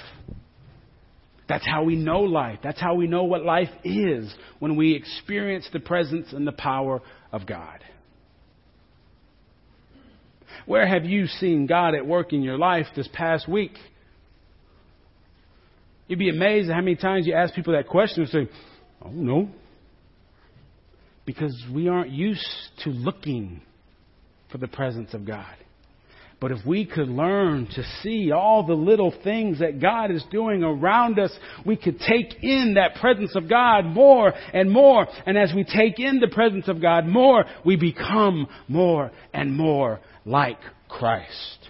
That's 1.48 1.66
how 1.66 1.84
we 1.84 1.96
know 1.96 2.20
life. 2.20 2.58
That's 2.62 2.80
how 2.80 2.94
we 2.94 3.06
know 3.06 3.24
what 3.24 3.42
life 3.42 3.70
is 3.82 4.32
when 4.58 4.76
we 4.76 4.94
experience 4.94 5.68
the 5.72 5.80
presence 5.80 6.32
and 6.32 6.46
the 6.46 6.52
power 6.52 7.00
of 7.32 7.46
God. 7.46 7.82
Where 10.66 10.86
have 10.86 11.06
you 11.06 11.26
seen 11.26 11.66
God 11.66 11.94
at 11.94 12.06
work 12.06 12.34
in 12.34 12.42
your 12.42 12.58
life 12.58 12.86
this 12.94 13.08
past 13.14 13.48
week? 13.48 13.72
You'd 16.08 16.18
be 16.18 16.30
amazed 16.30 16.70
at 16.70 16.74
how 16.74 16.80
many 16.80 16.96
times 16.96 17.26
you 17.26 17.34
ask 17.34 17.54
people 17.54 17.74
that 17.74 17.86
question 17.86 18.22
and 18.22 18.30
say, 18.30 18.48
Oh, 19.04 19.10
no. 19.10 19.48
Because 21.24 21.54
we 21.72 21.88
aren't 21.88 22.10
used 22.10 22.46
to 22.84 22.90
looking 22.90 23.60
for 24.50 24.58
the 24.58 24.66
presence 24.66 25.12
of 25.12 25.26
God. 25.26 25.54
But 26.40 26.52
if 26.52 26.64
we 26.64 26.86
could 26.86 27.08
learn 27.08 27.66
to 27.74 27.82
see 28.02 28.30
all 28.30 28.64
the 28.64 28.74
little 28.74 29.12
things 29.24 29.58
that 29.58 29.80
God 29.80 30.10
is 30.12 30.24
doing 30.30 30.62
around 30.62 31.18
us, 31.18 31.36
we 31.66 31.76
could 31.76 31.98
take 31.98 32.42
in 32.42 32.74
that 32.74 33.00
presence 33.00 33.34
of 33.34 33.48
God 33.48 33.84
more 33.84 34.32
and 34.54 34.70
more. 34.70 35.06
And 35.26 35.36
as 35.36 35.52
we 35.54 35.64
take 35.64 35.98
in 35.98 36.20
the 36.20 36.28
presence 36.28 36.68
of 36.68 36.80
God 36.80 37.06
more, 37.06 37.44
we 37.64 37.76
become 37.76 38.46
more 38.68 39.10
and 39.34 39.52
more 39.52 40.00
like 40.24 40.60
Christ. 40.88 41.68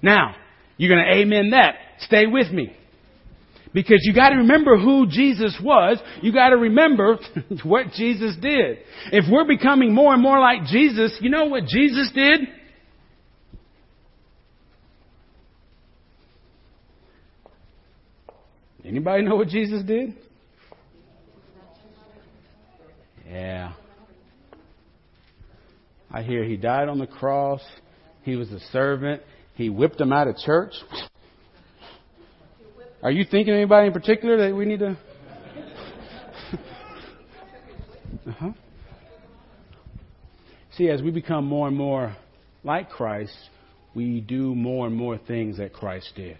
Now, 0.00 0.34
you're 0.78 0.94
going 0.94 1.06
to 1.06 1.20
amen 1.20 1.50
that. 1.50 1.74
Stay 2.00 2.26
with 2.26 2.50
me. 2.50 2.74
Because 3.72 4.00
you 4.02 4.14
gotta 4.14 4.36
remember 4.36 4.76
who 4.76 5.06
Jesus 5.06 5.58
was. 5.62 5.98
You 6.20 6.32
gotta 6.32 6.56
remember 6.56 7.18
what 7.62 7.92
Jesus 7.92 8.36
did. 8.40 8.78
If 9.12 9.24
we're 9.30 9.46
becoming 9.46 9.94
more 9.94 10.12
and 10.12 10.22
more 10.22 10.38
like 10.38 10.64
Jesus, 10.66 11.16
you 11.20 11.30
know 11.30 11.46
what 11.46 11.64
Jesus 11.64 12.10
did? 12.14 12.40
Anybody 18.84 19.22
know 19.22 19.36
what 19.36 19.48
Jesus 19.48 19.82
did? 19.84 20.14
Yeah. 23.26 23.72
I 26.10 26.22
hear 26.22 26.44
he 26.44 26.56
died 26.56 26.88
on 26.88 26.98
the 26.98 27.06
cross. 27.06 27.62
He 28.22 28.36
was 28.36 28.50
a 28.52 28.60
servant. 28.70 29.22
He 29.54 29.70
whipped 29.70 29.98
them 29.98 30.12
out 30.12 30.28
of 30.28 30.36
church. 30.36 30.74
Are 33.02 33.10
you 33.10 33.24
thinking 33.24 33.52
of 33.52 33.58
anybody 33.58 33.88
in 33.88 33.92
particular 33.92 34.48
that 34.48 34.54
we 34.56 34.64
need 34.64 34.78
to? 34.78 34.90
uh-huh. 38.28 38.52
See, 40.76 40.88
as 40.88 41.02
we 41.02 41.10
become 41.10 41.44
more 41.44 41.66
and 41.66 41.76
more 41.76 42.16
like 42.62 42.90
Christ, 42.90 43.36
we 43.94 44.20
do 44.20 44.54
more 44.54 44.86
and 44.86 44.94
more 44.94 45.18
things 45.18 45.58
that 45.58 45.72
Christ 45.72 46.12
did. 46.14 46.38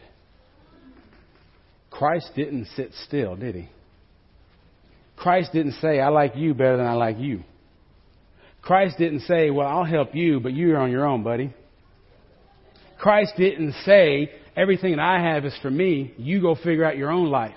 Christ 1.90 2.30
didn't 2.36 2.68
sit 2.76 2.92
still, 3.06 3.34
did 3.34 3.56
he? 3.56 3.68
Christ 5.16 5.52
didn't 5.52 5.74
say, 5.80 6.00
I 6.00 6.08
like 6.08 6.36
you 6.36 6.54
better 6.54 6.76
than 6.76 6.86
I 6.86 6.94
like 6.94 7.18
you. 7.18 7.42
Christ 8.62 8.96
didn't 8.98 9.20
say, 9.20 9.50
Well, 9.50 9.66
I'll 9.66 9.84
help 9.84 10.14
you, 10.14 10.38
but 10.40 10.52
you're 10.52 10.78
on 10.78 10.90
your 10.90 11.06
own, 11.06 11.24
buddy. 11.24 11.52
Christ 12.98 13.32
didn't 13.36 13.72
say, 13.84 14.30
Everything 14.56 14.96
that 14.96 15.00
I 15.00 15.20
have 15.20 15.44
is 15.44 15.56
for 15.62 15.70
me. 15.70 16.14
You 16.18 16.40
go 16.40 16.54
figure 16.54 16.84
out 16.84 16.96
your 16.96 17.10
own 17.10 17.30
life. 17.30 17.54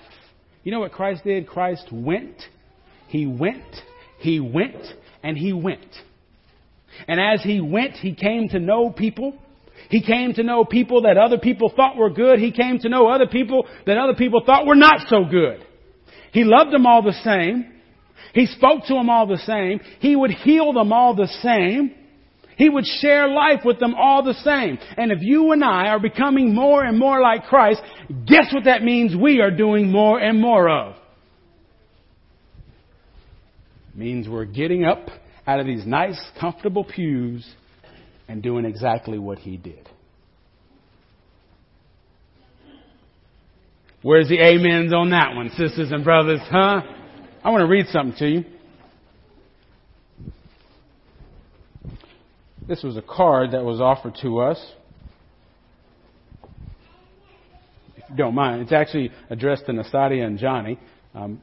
You 0.64 0.72
know 0.72 0.80
what 0.80 0.92
Christ 0.92 1.24
did? 1.24 1.46
Christ 1.46 1.86
went, 1.92 2.42
He 3.08 3.26
went, 3.26 3.62
He 4.18 4.40
went, 4.40 4.82
and 5.22 5.36
He 5.36 5.52
went. 5.52 5.94
And 7.06 7.20
as 7.20 7.42
He 7.42 7.60
went, 7.60 7.94
He 7.94 8.14
came 8.14 8.48
to 8.48 8.58
know 8.58 8.90
people. 8.90 9.34
He 9.90 10.02
came 10.02 10.32
to 10.34 10.42
know 10.42 10.64
people 10.64 11.02
that 11.02 11.18
other 11.18 11.38
people 11.38 11.72
thought 11.74 11.96
were 11.96 12.10
good. 12.10 12.38
He 12.38 12.50
came 12.50 12.78
to 12.80 12.88
know 12.88 13.08
other 13.08 13.26
people 13.26 13.66
that 13.86 13.98
other 13.98 14.14
people 14.14 14.42
thought 14.44 14.66
were 14.66 14.74
not 14.74 15.06
so 15.08 15.24
good. 15.24 15.64
He 16.32 16.44
loved 16.44 16.72
them 16.72 16.86
all 16.86 17.02
the 17.02 17.12
same. 17.22 17.72
He 18.34 18.46
spoke 18.46 18.84
to 18.86 18.94
them 18.94 19.08
all 19.08 19.26
the 19.26 19.38
same. 19.38 19.80
He 20.00 20.16
would 20.16 20.30
heal 20.30 20.72
them 20.72 20.92
all 20.92 21.14
the 21.14 21.28
same. 21.42 21.94
He 22.56 22.70
would 22.70 22.86
share 22.86 23.28
life 23.28 23.60
with 23.64 23.78
them 23.78 23.94
all 23.94 24.22
the 24.22 24.32
same. 24.32 24.78
And 24.96 25.12
if 25.12 25.18
you 25.20 25.52
and 25.52 25.62
I 25.62 25.88
are 25.88 26.00
becoming 26.00 26.54
more 26.54 26.82
and 26.82 26.98
more 26.98 27.20
like 27.20 27.44
Christ, 27.44 27.82
guess 28.26 28.52
what 28.52 28.64
that 28.64 28.82
means 28.82 29.14
we 29.14 29.40
are 29.40 29.50
doing 29.50 29.92
more 29.92 30.18
and 30.18 30.40
more 30.40 30.68
of? 30.68 30.96
It 33.92 33.98
means 33.98 34.26
we're 34.26 34.46
getting 34.46 34.84
up 34.84 35.06
out 35.46 35.60
of 35.60 35.66
these 35.66 35.86
nice, 35.86 36.18
comfortable 36.40 36.84
pews 36.84 37.46
and 38.26 38.42
doing 38.42 38.64
exactly 38.64 39.18
what 39.18 39.38
he 39.38 39.58
did. 39.58 39.88
Where's 44.00 44.28
the 44.28 44.40
amens 44.40 44.94
on 44.94 45.10
that 45.10 45.34
one, 45.34 45.50
sisters 45.50 45.90
and 45.90 46.02
brothers, 46.04 46.40
huh? 46.50 46.80
I 47.44 47.50
want 47.50 47.62
to 47.62 47.68
read 47.68 47.86
something 47.88 48.16
to 48.18 48.28
you. 48.28 48.44
This 52.68 52.82
was 52.82 52.96
a 52.96 53.02
card 53.02 53.52
that 53.52 53.64
was 53.64 53.80
offered 53.80 54.16
to 54.22 54.40
us. 54.40 54.60
If 57.96 58.10
you 58.10 58.16
don't 58.16 58.34
mind, 58.34 58.62
it's 58.62 58.72
actually 58.72 59.12
addressed 59.30 59.66
to 59.66 59.72
Nasadia 59.72 60.26
and 60.26 60.36
Johnny. 60.36 60.78
Um, 61.14 61.40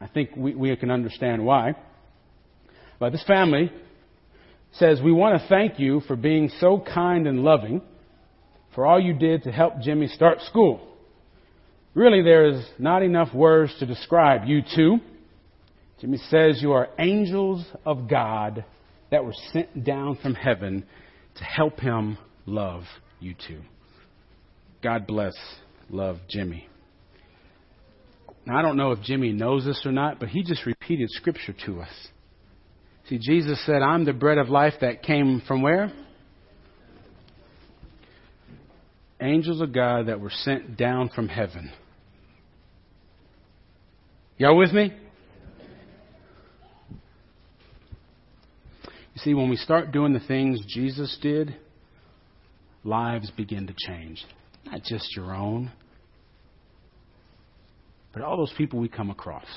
I 0.00 0.08
think 0.08 0.30
we, 0.36 0.56
we 0.56 0.74
can 0.76 0.90
understand 0.90 1.44
why. 1.44 1.76
But 2.98 3.12
this 3.12 3.22
family 3.24 3.70
says, 4.72 5.00
We 5.00 5.12
want 5.12 5.40
to 5.40 5.48
thank 5.48 5.78
you 5.78 6.00
for 6.00 6.16
being 6.16 6.50
so 6.58 6.80
kind 6.80 7.28
and 7.28 7.44
loving, 7.44 7.80
for 8.74 8.84
all 8.84 8.98
you 8.98 9.14
did 9.14 9.44
to 9.44 9.52
help 9.52 9.80
Jimmy 9.80 10.08
start 10.08 10.40
school. 10.40 10.80
Really, 11.94 12.22
there 12.22 12.46
is 12.46 12.68
not 12.80 13.04
enough 13.04 13.32
words 13.32 13.72
to 13.78 13.86
describe 13.86 14.46
you 14.46 14.62
two. 14.74 14.98
Jimmy 16.00 16.18
says 16.28 16.60
you 16.60 16.72
are 16.72 16.88
angels 16.98 17.64
of 17.86 18.08
God 18.08 18.64
that 19.10 19.24
were 19.24 19.34
sent 19.52 19.84
down 19.84 20.18
from 20.22 20.34
heaven 20.34 20.84
to 21.36 21.44
help 21.44 21.80
him 21.80 22.18
love 22.46 22.82
you 23.20 23.34
too. 23.34 23.60
God 24.82 25.06
bless, 25.06 25.34
love 25.90 26.18
Jimmy. 26.28 26.68
Now, 28.46 28.58
I 28.58 28.62
don't 28.62 28.76
know 28.76 28.92
if 28.92 29.02
Jimmy 29.02 29.32
knows 29.32 29.64
this 29.64 29.82
or 29.84 29.92
not, 29.92 30.20
but 30.20 30.28
he 30.28 30.42
just 30.42 30.64
repeated 30.64 31.10
scripture 31.10 31.54
to 31.66 31.80
us. 31.80 32.08
See, 33.08 33.18
Jesus 33.18 33.64
said, 33.66 33.82
I'm 33.82 34.04
the 34.04 34.12
bread 34.12 34.38
of 34.38 34.48
life 34.48 34.74
that 34.80 35.02
came 35.02 35.42
from 35.46 35.62
where? 35.62 35.92
Angels 39.20 39.60
of 39.60 39.72
God 39.72 40.06
that 40.06 40.20
were 40.20 40.30
sent 40.30 40.76
down 40.76 41.10
from 41.14 41.28
heaven. 41.28 41.72
Y'all 44.36 44.56
with 44.56 44.72
me? 44.72 44.94
You 49.18 49.32
see, 49.32 49.34
when 49.34 49.50
we 49.50 49.56
start 49.56 49.90
doing 49.90 50.12
the 50.12 50.20
things 50.20 50.60
Jesus 50.68 51.18
did, 51.20 51.56
lives 52.84 53.32
begin 53.32 53.66
to 53.66 53.74
change. 53.76 54.24
Not 54.64 54.84
just 54.84 55.16
your 55.16 55.34
own, 55.34 55.72
but 58.12 58.22
all 58.22 58.36
those 58.36 58.52
people 58.56 58.78
we 58.78 58.88
come 58.88 59.10
across. 59.10 59.48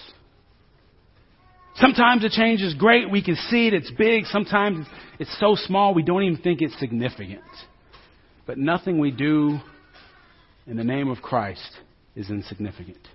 Sometimes 1.76 2.24
the 2.24 2.30
change 2.30 2.64
is 2.64 2.74
great. 2.74 3.12
We 3.12 3.24
can 3.24 3.36
see 3.36 3.68
it. 3.68 3.76
It's 3.76 3.92
big. 3.92 4.26
Sometimes 4.26 4.88
it's 5.20 5.40
so 5.40 5.54
small 5.54 5.94
we 5.94 6.02
don't 6.02 6.24
even 6.24 6.42
think 6.42 6.64
it's 6.64 6.80
significant. 6.80 7.44
But 8.48 8.58
nothing 8.58 8.98
we 8.98 9.12
do 9.12 9.60
in 10.66 10.76
the 10.76 10.84
name 10.84 11.08
of 11.08 11.22
Christ 11.22 11.70
is 12.16 12.32
insignificant. 12.32 13.08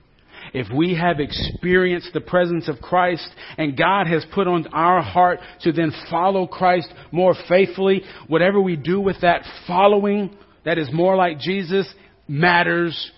If 0.52 0.72
we 0.74 0.94
have 0.94 1.20
experienced 1.20 2.10
the 2.12 2.20
presence 2.20 2.68
of 2.68 2.80
Christ 2.80 3.28
and 3.58 3.76
God 3.76 4.06
has 4.06 4.24
put 4.34 4.46
on 4.46 4.66
our 4.68 5.02
heart 5.02 5.40
to 5.62 5.72
then 5.72 5.92
follow 6.10 6.46
Christ 6.46 6.88
more 7.12 7.34
faithfully, 7.48 8.02
whatever 8.28 8.60
we 8.60 8.76
do 8.76 9.00
with 9.00 9.20
that 9.22 9.42
following 9.66 10.36
that 10.64 10.78
is 10.78 10.88
more 10.92 11.16
like 11.16 11.38
Jesus 11.38 11.92
matters. 12.28 13.12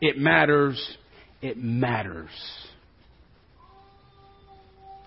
It 0.00 0.18
matters. 0.18 0.96
It 1.40 1.56
matters. 1.56 2.30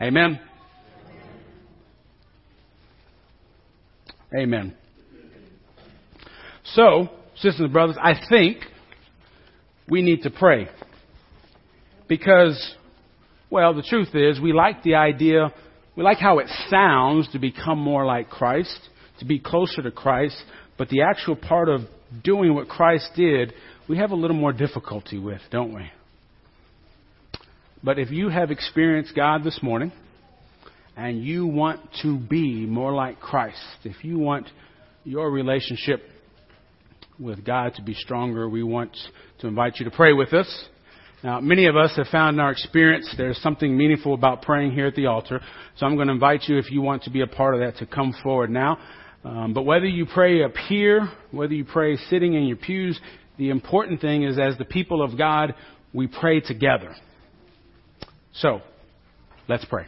Amen. 0.02 0.40
Amen. 4.36 4.76
So, 6.64 7.10
sisters 7.36 7.60
and 7.60 7.74
brothers, 7.74 7.98
I 8.02 8.14
think 8.30 8.60
we 9.90 10.02
need 10.02 10.24
to 10.24 10.30
pray. 10.30 10.70
Because, 12.12 12.76
well, 13.50 13.74
the 13.74 13.84
truth 13.84 14.14
is, 14.14 14.38
we 14.38 14.52
like 14.52 14.84
the 14.84 14.96
idea, 14.96 15.54
we 15.96 16.04
like 16.04 16.18
how 16.18 16.40
it 16.40 16.48
sounds 16.68 17.30
to 17.30 17.40
become 17.40 17.80
more 17.80 18.06
like 18.06 18.30
Christ, 18.30 18.78
to 19.20 19.26
be 19.26 19.40
closer 19.40 19.82
to 19.82 19.92
Christ, 19.92 20.36
but 20.78 20.90
the 20.90 21.04
actual 21.04 21.38
part 21.38 21.70
of 21.70 21.84
doing 22.22 22.54
what 22.54 22.68
Christ 22.68 23.12
did, 23.16 23.54
we 23.88 23.98
have 23.98 24.12
a 24.12 24.16
little 24.16 24.36
more 24.36 24.52
difficulty 24.52 25.20
with, 25.20 25.40
don't 25.52 25.74
we? 25.74 25.90
But 27.82 27.98
if 27.98 28.12
you 28.12 28.28
have 28.28 28.52
experienced 28.52 29.16
God 29.16 29.46
this 29.46 29.60
morning, 29.64 29.94
and 30.98 31.24
you 31.24 31.48
want 31.48 31.80
to 32.02 32.20
be 32.20 32.66
more 32.66 32.94
like 32.94 33.22
Christ, 33.22 33.64
if 33.86 34.04
you 34.04 34.20
want 34.20 34.48
your 35.06 35.32
relationship 35.32 36.04
with 37.18 37.46
God 37.46 37.76
to 37.76 37.82
be 37.82 37.94
stronger, 37.94 38.50
we 38.50 38.64
want 38.64 38.98
to 39.40 39.48
invite 39.48 39.78
you 39.80 39.86
to 39.86 39.92
pray 39.92 40.12
with 40.12 40.34
us. 40.34 40.66
Now, 41.24 41.40
many 41.40 41.68
of 41.68 41.78
us 41.78 41.96
have 41.98 42.08
found 42.08 42.36
in 42.36 42.40
our 42.40 42.52
experience 42.52 43.14
there's 43.16 43.40
something 43.42 43.78
meaningful 43.78 44.16
about 44.16 44.42
praying 44.42 44.72
here 44.72 44.88
at 44.88 44.96
the 44.96 45.06
altar. 45.06 45.40
So 45.78 45.86
I'm 45.86 45.96
going 45.96 46.08
to 46.08 46.14
invite 46.14 46.44
you, 46.48 46.58
if 46.58 46.72
you 46.72 46.82
want 46.82 47.04
to 47.04 47.12
be 47.12 47.22
a 47.22 47.28
part 47.28 47.54
of 47.54 47.62
that, 47.62 47.78
to 47.78 47.86
come 47.86 48.14
forward 48.24 48.50
now. 48.50 48.80
Um, 49.24 49.54
but 49.54 49.64
whether 49.64 49.86
you 49.86 50.08
pray 50.08 50.44
up 50.44 50.56
here, 50.68 51.08
whether 51.30 51.54
you 51.54 51.64
pray 51.64 51.96
sitting 52.10 52.34
in 52.34 52.46
your 52.46 52.58
pews, 52.58 53.00
the 53.38 53.50
important 53.50 54.02
thing 54.02 54.24
is 54.24 54.40
as 54.40 54.58
the 54.58 54.66
people 54.66 55.04
of 55.04 55.16
God, 55.16 55.54
we 55.94 56.08
pray 56.08 56.40
together. 56.40 56.96
So, 58.34 58.62
let's 59.48 59.66
pray. 59.66 59.86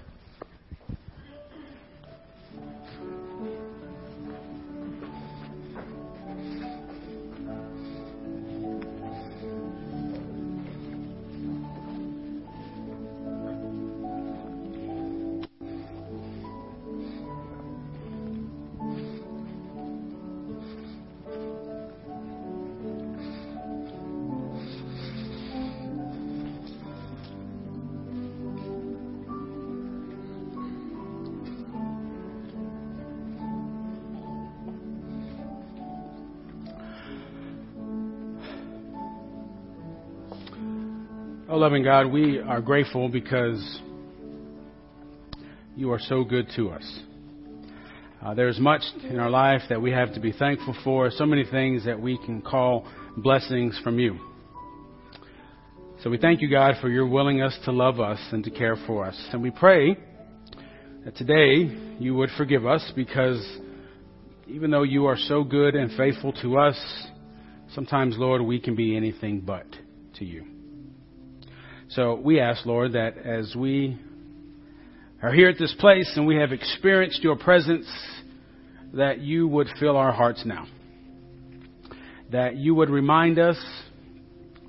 Oh, 41.53 41.57
loving 41.57 41.83
God, 41.83 42.07
we 42.11 42.39
are 42.39 42.61
grateful 42.61 43.09
because 43.09 43.79
you 45.75 45.91
are 45.91 45.99
so 45.99 46.23
good 46.23 46.47
to 46.55 46.71
us. 46.71 46.99
Uh, 48.19 48.33
there's 48.33 48.59
much 48.59 48.81
in 49.07 49.19
our 49.19 49.29
life 49.29 49.61
that 49.69 49.79
we 49.79 49.91
have 49.91 50.15
to 50.15 50.19
be 50.19 50.31
thankful 50.31 50.75
for, 50.83 51.11
so 51.11 51.27
many 51.27 51.45
things 51.45 51.85
that 51.85 52.01
we 52.01 52.17
can 52.25 52.41
call 52.41 52.87
blessings 53.17 53.79
from 53.83 53.99
you. 53.99 54.17
So 56.01 56.09
we 56.09 56.17
thank 56.17 56.41
you, 56.41 56.49
God, 56.49 56.73
for 56.81 56.89
your 56.89 57.05
willingness 57.05 57.55
to 57.65 57.71
love 57.71 57.99
us 57.99 58.17
and 58.31 58.43
to 58.45 58.49
care 58.49 58.75
for 58.87 59.05
us. 59.05 59.29
And 59.31 59.43
we 59.43 59.51
pray 59.51 59.95
that 61.05 61.15
today 61.15 61.71
you 61.99 62.15
would 62.15 62.31
forgive 62.35 62.65
us 62.65 62.91
because 62.95 63.59
even 64.47 64.71
though 64.71 64.81
you 64.81 65.05
are 65.05 65.17
so 65.17 65.43
good 65.43 65.75
and 65.75 65.95
faithful 65.95 66.33
to 66.41 66.57
us, 66.57 67.07
sometimes, 67.75 68.15
Lord, 68.17 68.41
we 68.41 68.59
can 68.59 68.75
be 68.75 68.97
anything 68.97 69.41
but 69.41 69.67
to 70.15 70.25
you. 70.25 70.52
So 71.95 72.15
we 72.15 72.39
ask, 72.39 72.65
Lord, 72.65 72.93
that 72.93 73.19
as 73.19 73.55
we 73.55 73.99
are 75.21 75.31
here 75.31 75.49
at 75.49 75.59
this 75.59 75.75
place 75.77 76.11
and 76.15 76.25
we 76.25 76.37
have 76.37 76.51
experienced 76.51 77.21
your 77.21 77.35
presence, 77.35 77.85
that 78.95 79.19
you 79.19 79.47
would 79.47 79.67
fill 79.79 79.95
our 79.95 80.11
hearts 80.11 80.43
now. 80.43 80.65
That 82.31 82.55
you 82.55 82.73
would 82.73 82.89
remind 82.89 83.37
us 83.37 83.63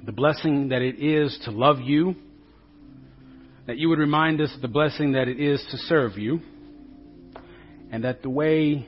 the 0.04 0.12
blessing 0.12 0.68
that 0.68 0.82
it 0.82 1.02
is 1.02 1.38
to 1.46 1.50
love 1.50 1.80
you. 1.80 2.14
That 3.66 3.78
you 3.78 3.88
would 3.88 3.98
remind 3.98 4.42
us 4.42 4.54
the 4.60 4.68
blessing 4.68 5.12
that 5.12 5.26
it 5.26 5.40
is 5.40 5.66
to 5.70 5.78
serve 5.78 6.18
you. 6.18 6.40
And 7.90 8.04
that 8.04 8.20
the 8.20 8.28
way 8.28 8.86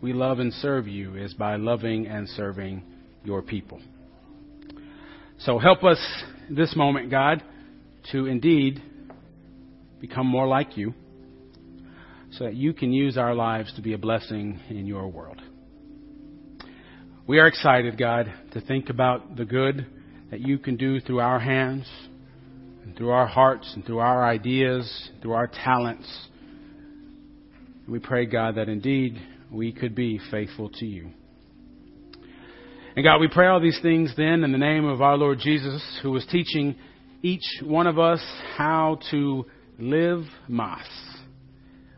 we 0.00 0.14
love 0.14 0.38
and 0.38 0.54
serve 0.54 0.88
you 0.88 1.16
is 1.16 1.34
by 1.34 1.56
loving 1.56 2.06
and 2.06 2.26
serving 2.30 2.82
your 3.24 3.42
people. 3.42 3.78
So 5.40 5.58
help 5.58 5.84
us 5.84 5.98
this 6.50 6.74
moment, 6.76 7.10
God, 7.10 7.42
to 8.12 8.26
indeed 8.26 8.82
become 10.00 10.26
more 10.26 10.46
like 10.46 10.76
you 10.76 10.94
so 12.30 12.44
that 12.44 12.54
you 12.54 12.72
can 12.72 12.92
use 12.92 13.16
our 13.16 13.34
lives 13.34 13.72
to 13.74 13.82
be 13.82 13.94
a 13.94 13.98
blessing 13.98 14.60
in 14.68 14.86
your 14.86 15.08
world. 15.08 15.40
We 17.26 17.38
are 17.38 17.46
excited, 17.46 17.98
God, 17.98 18.32
to 18.52 18.60
think 18.60 18.88
about 18.88 19.36
the 19.36 19.44
good 19.44 19.86
that 20.30 20.40
you 20.40 20.58
can 20.58 20.76
do 20.76 21.00
through 21.00 21.20
our 21.20 21.38
hands 21.38 21.86
and 22.84 22.96
through 22.96 23.10
our 23.10 23.26
hearts 23.26 23.70
and 23.74 23.84
through 23.84 23.98
our 23.98 24.24
ideas, 24.24 25.10
through 25.20 25.32
our 25.32 25.46
talents. 25.46 26.28
We 27.86 27.98
pray, 27.98 28.26
God, 28.26 28.56
that 28.56 28.68
indeed 28.68 29.18
we 29.50 29.72
could 29.72 29.94
be 29.94 30.20
faithful 30.30 30.70
to 30.70 30.86
you. 30.86 31.10
And 32.98 33.04
God, 33.04 33.20
we 33.20 33.28
pray 33.28 33.46
all 33.46 33.60
these 33.60 33.78
things 33.80 34.12
then 34.16 34.42
in 34.42 34.50
the 34.50 34.58
name 34.58 34.84
of 34.84 35.00
our 35.00 35.16
Lord 35.16 35.38
Jesus, 35.38 36.00
who 36.02 36.10
was 36.10 36.26
teaching 36.32 36.74
each 37.22 37.44
one 37.62 37.86
of 37.86 37.96
us 37.96 38.20
how 38.56 38.98
to 39.12 39.46
live 39.78 40.24
Mas 40.48 40.84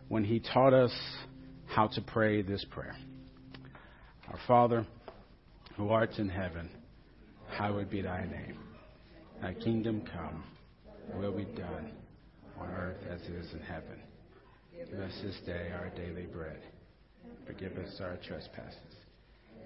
when 0.08 0.24
he 0.24 0.40
taught 0.40 0.74
us 0.74 0.92
how 1.64 1.86
to 1.86 2.02
pray 2.02 2.42
this 2.42 2.62
prayer. 2.70 2.94
Our 4.28 4.38
Father, 4.46 4.86
who 5.78 5.88
art 5.88 6.18
in 6.18 6.28
heaven, 6.28 6.68
hallowed 7.48 7.88
be 7.88 8.02
thy 8.02 8.26
name. 8.26 8.58
Thy 9.40 9.54
kingdom 9.54 10.02
come, 10.12 10.44
will 11.14 11.32
be 11.32 11.46
done 11.46 11.92
on 12.60 12.68
earth 12.72 12.98
as 13.10 13.22
it 13.22 13.36
is 13.36 13.50
in 13.54 13.60
heaven. 13.60 14.02
Give 14.76 15.00
us 15.00 15.18
this 15.22 15.38
day 15.46 15.72
our 15.72 15.88
daily 15.96 16.26
bread. 16.26 16.60
Forgive 17.46 17.78
us 17.78 18.02
our 18.02 18.18
trespasses 18.18 18.99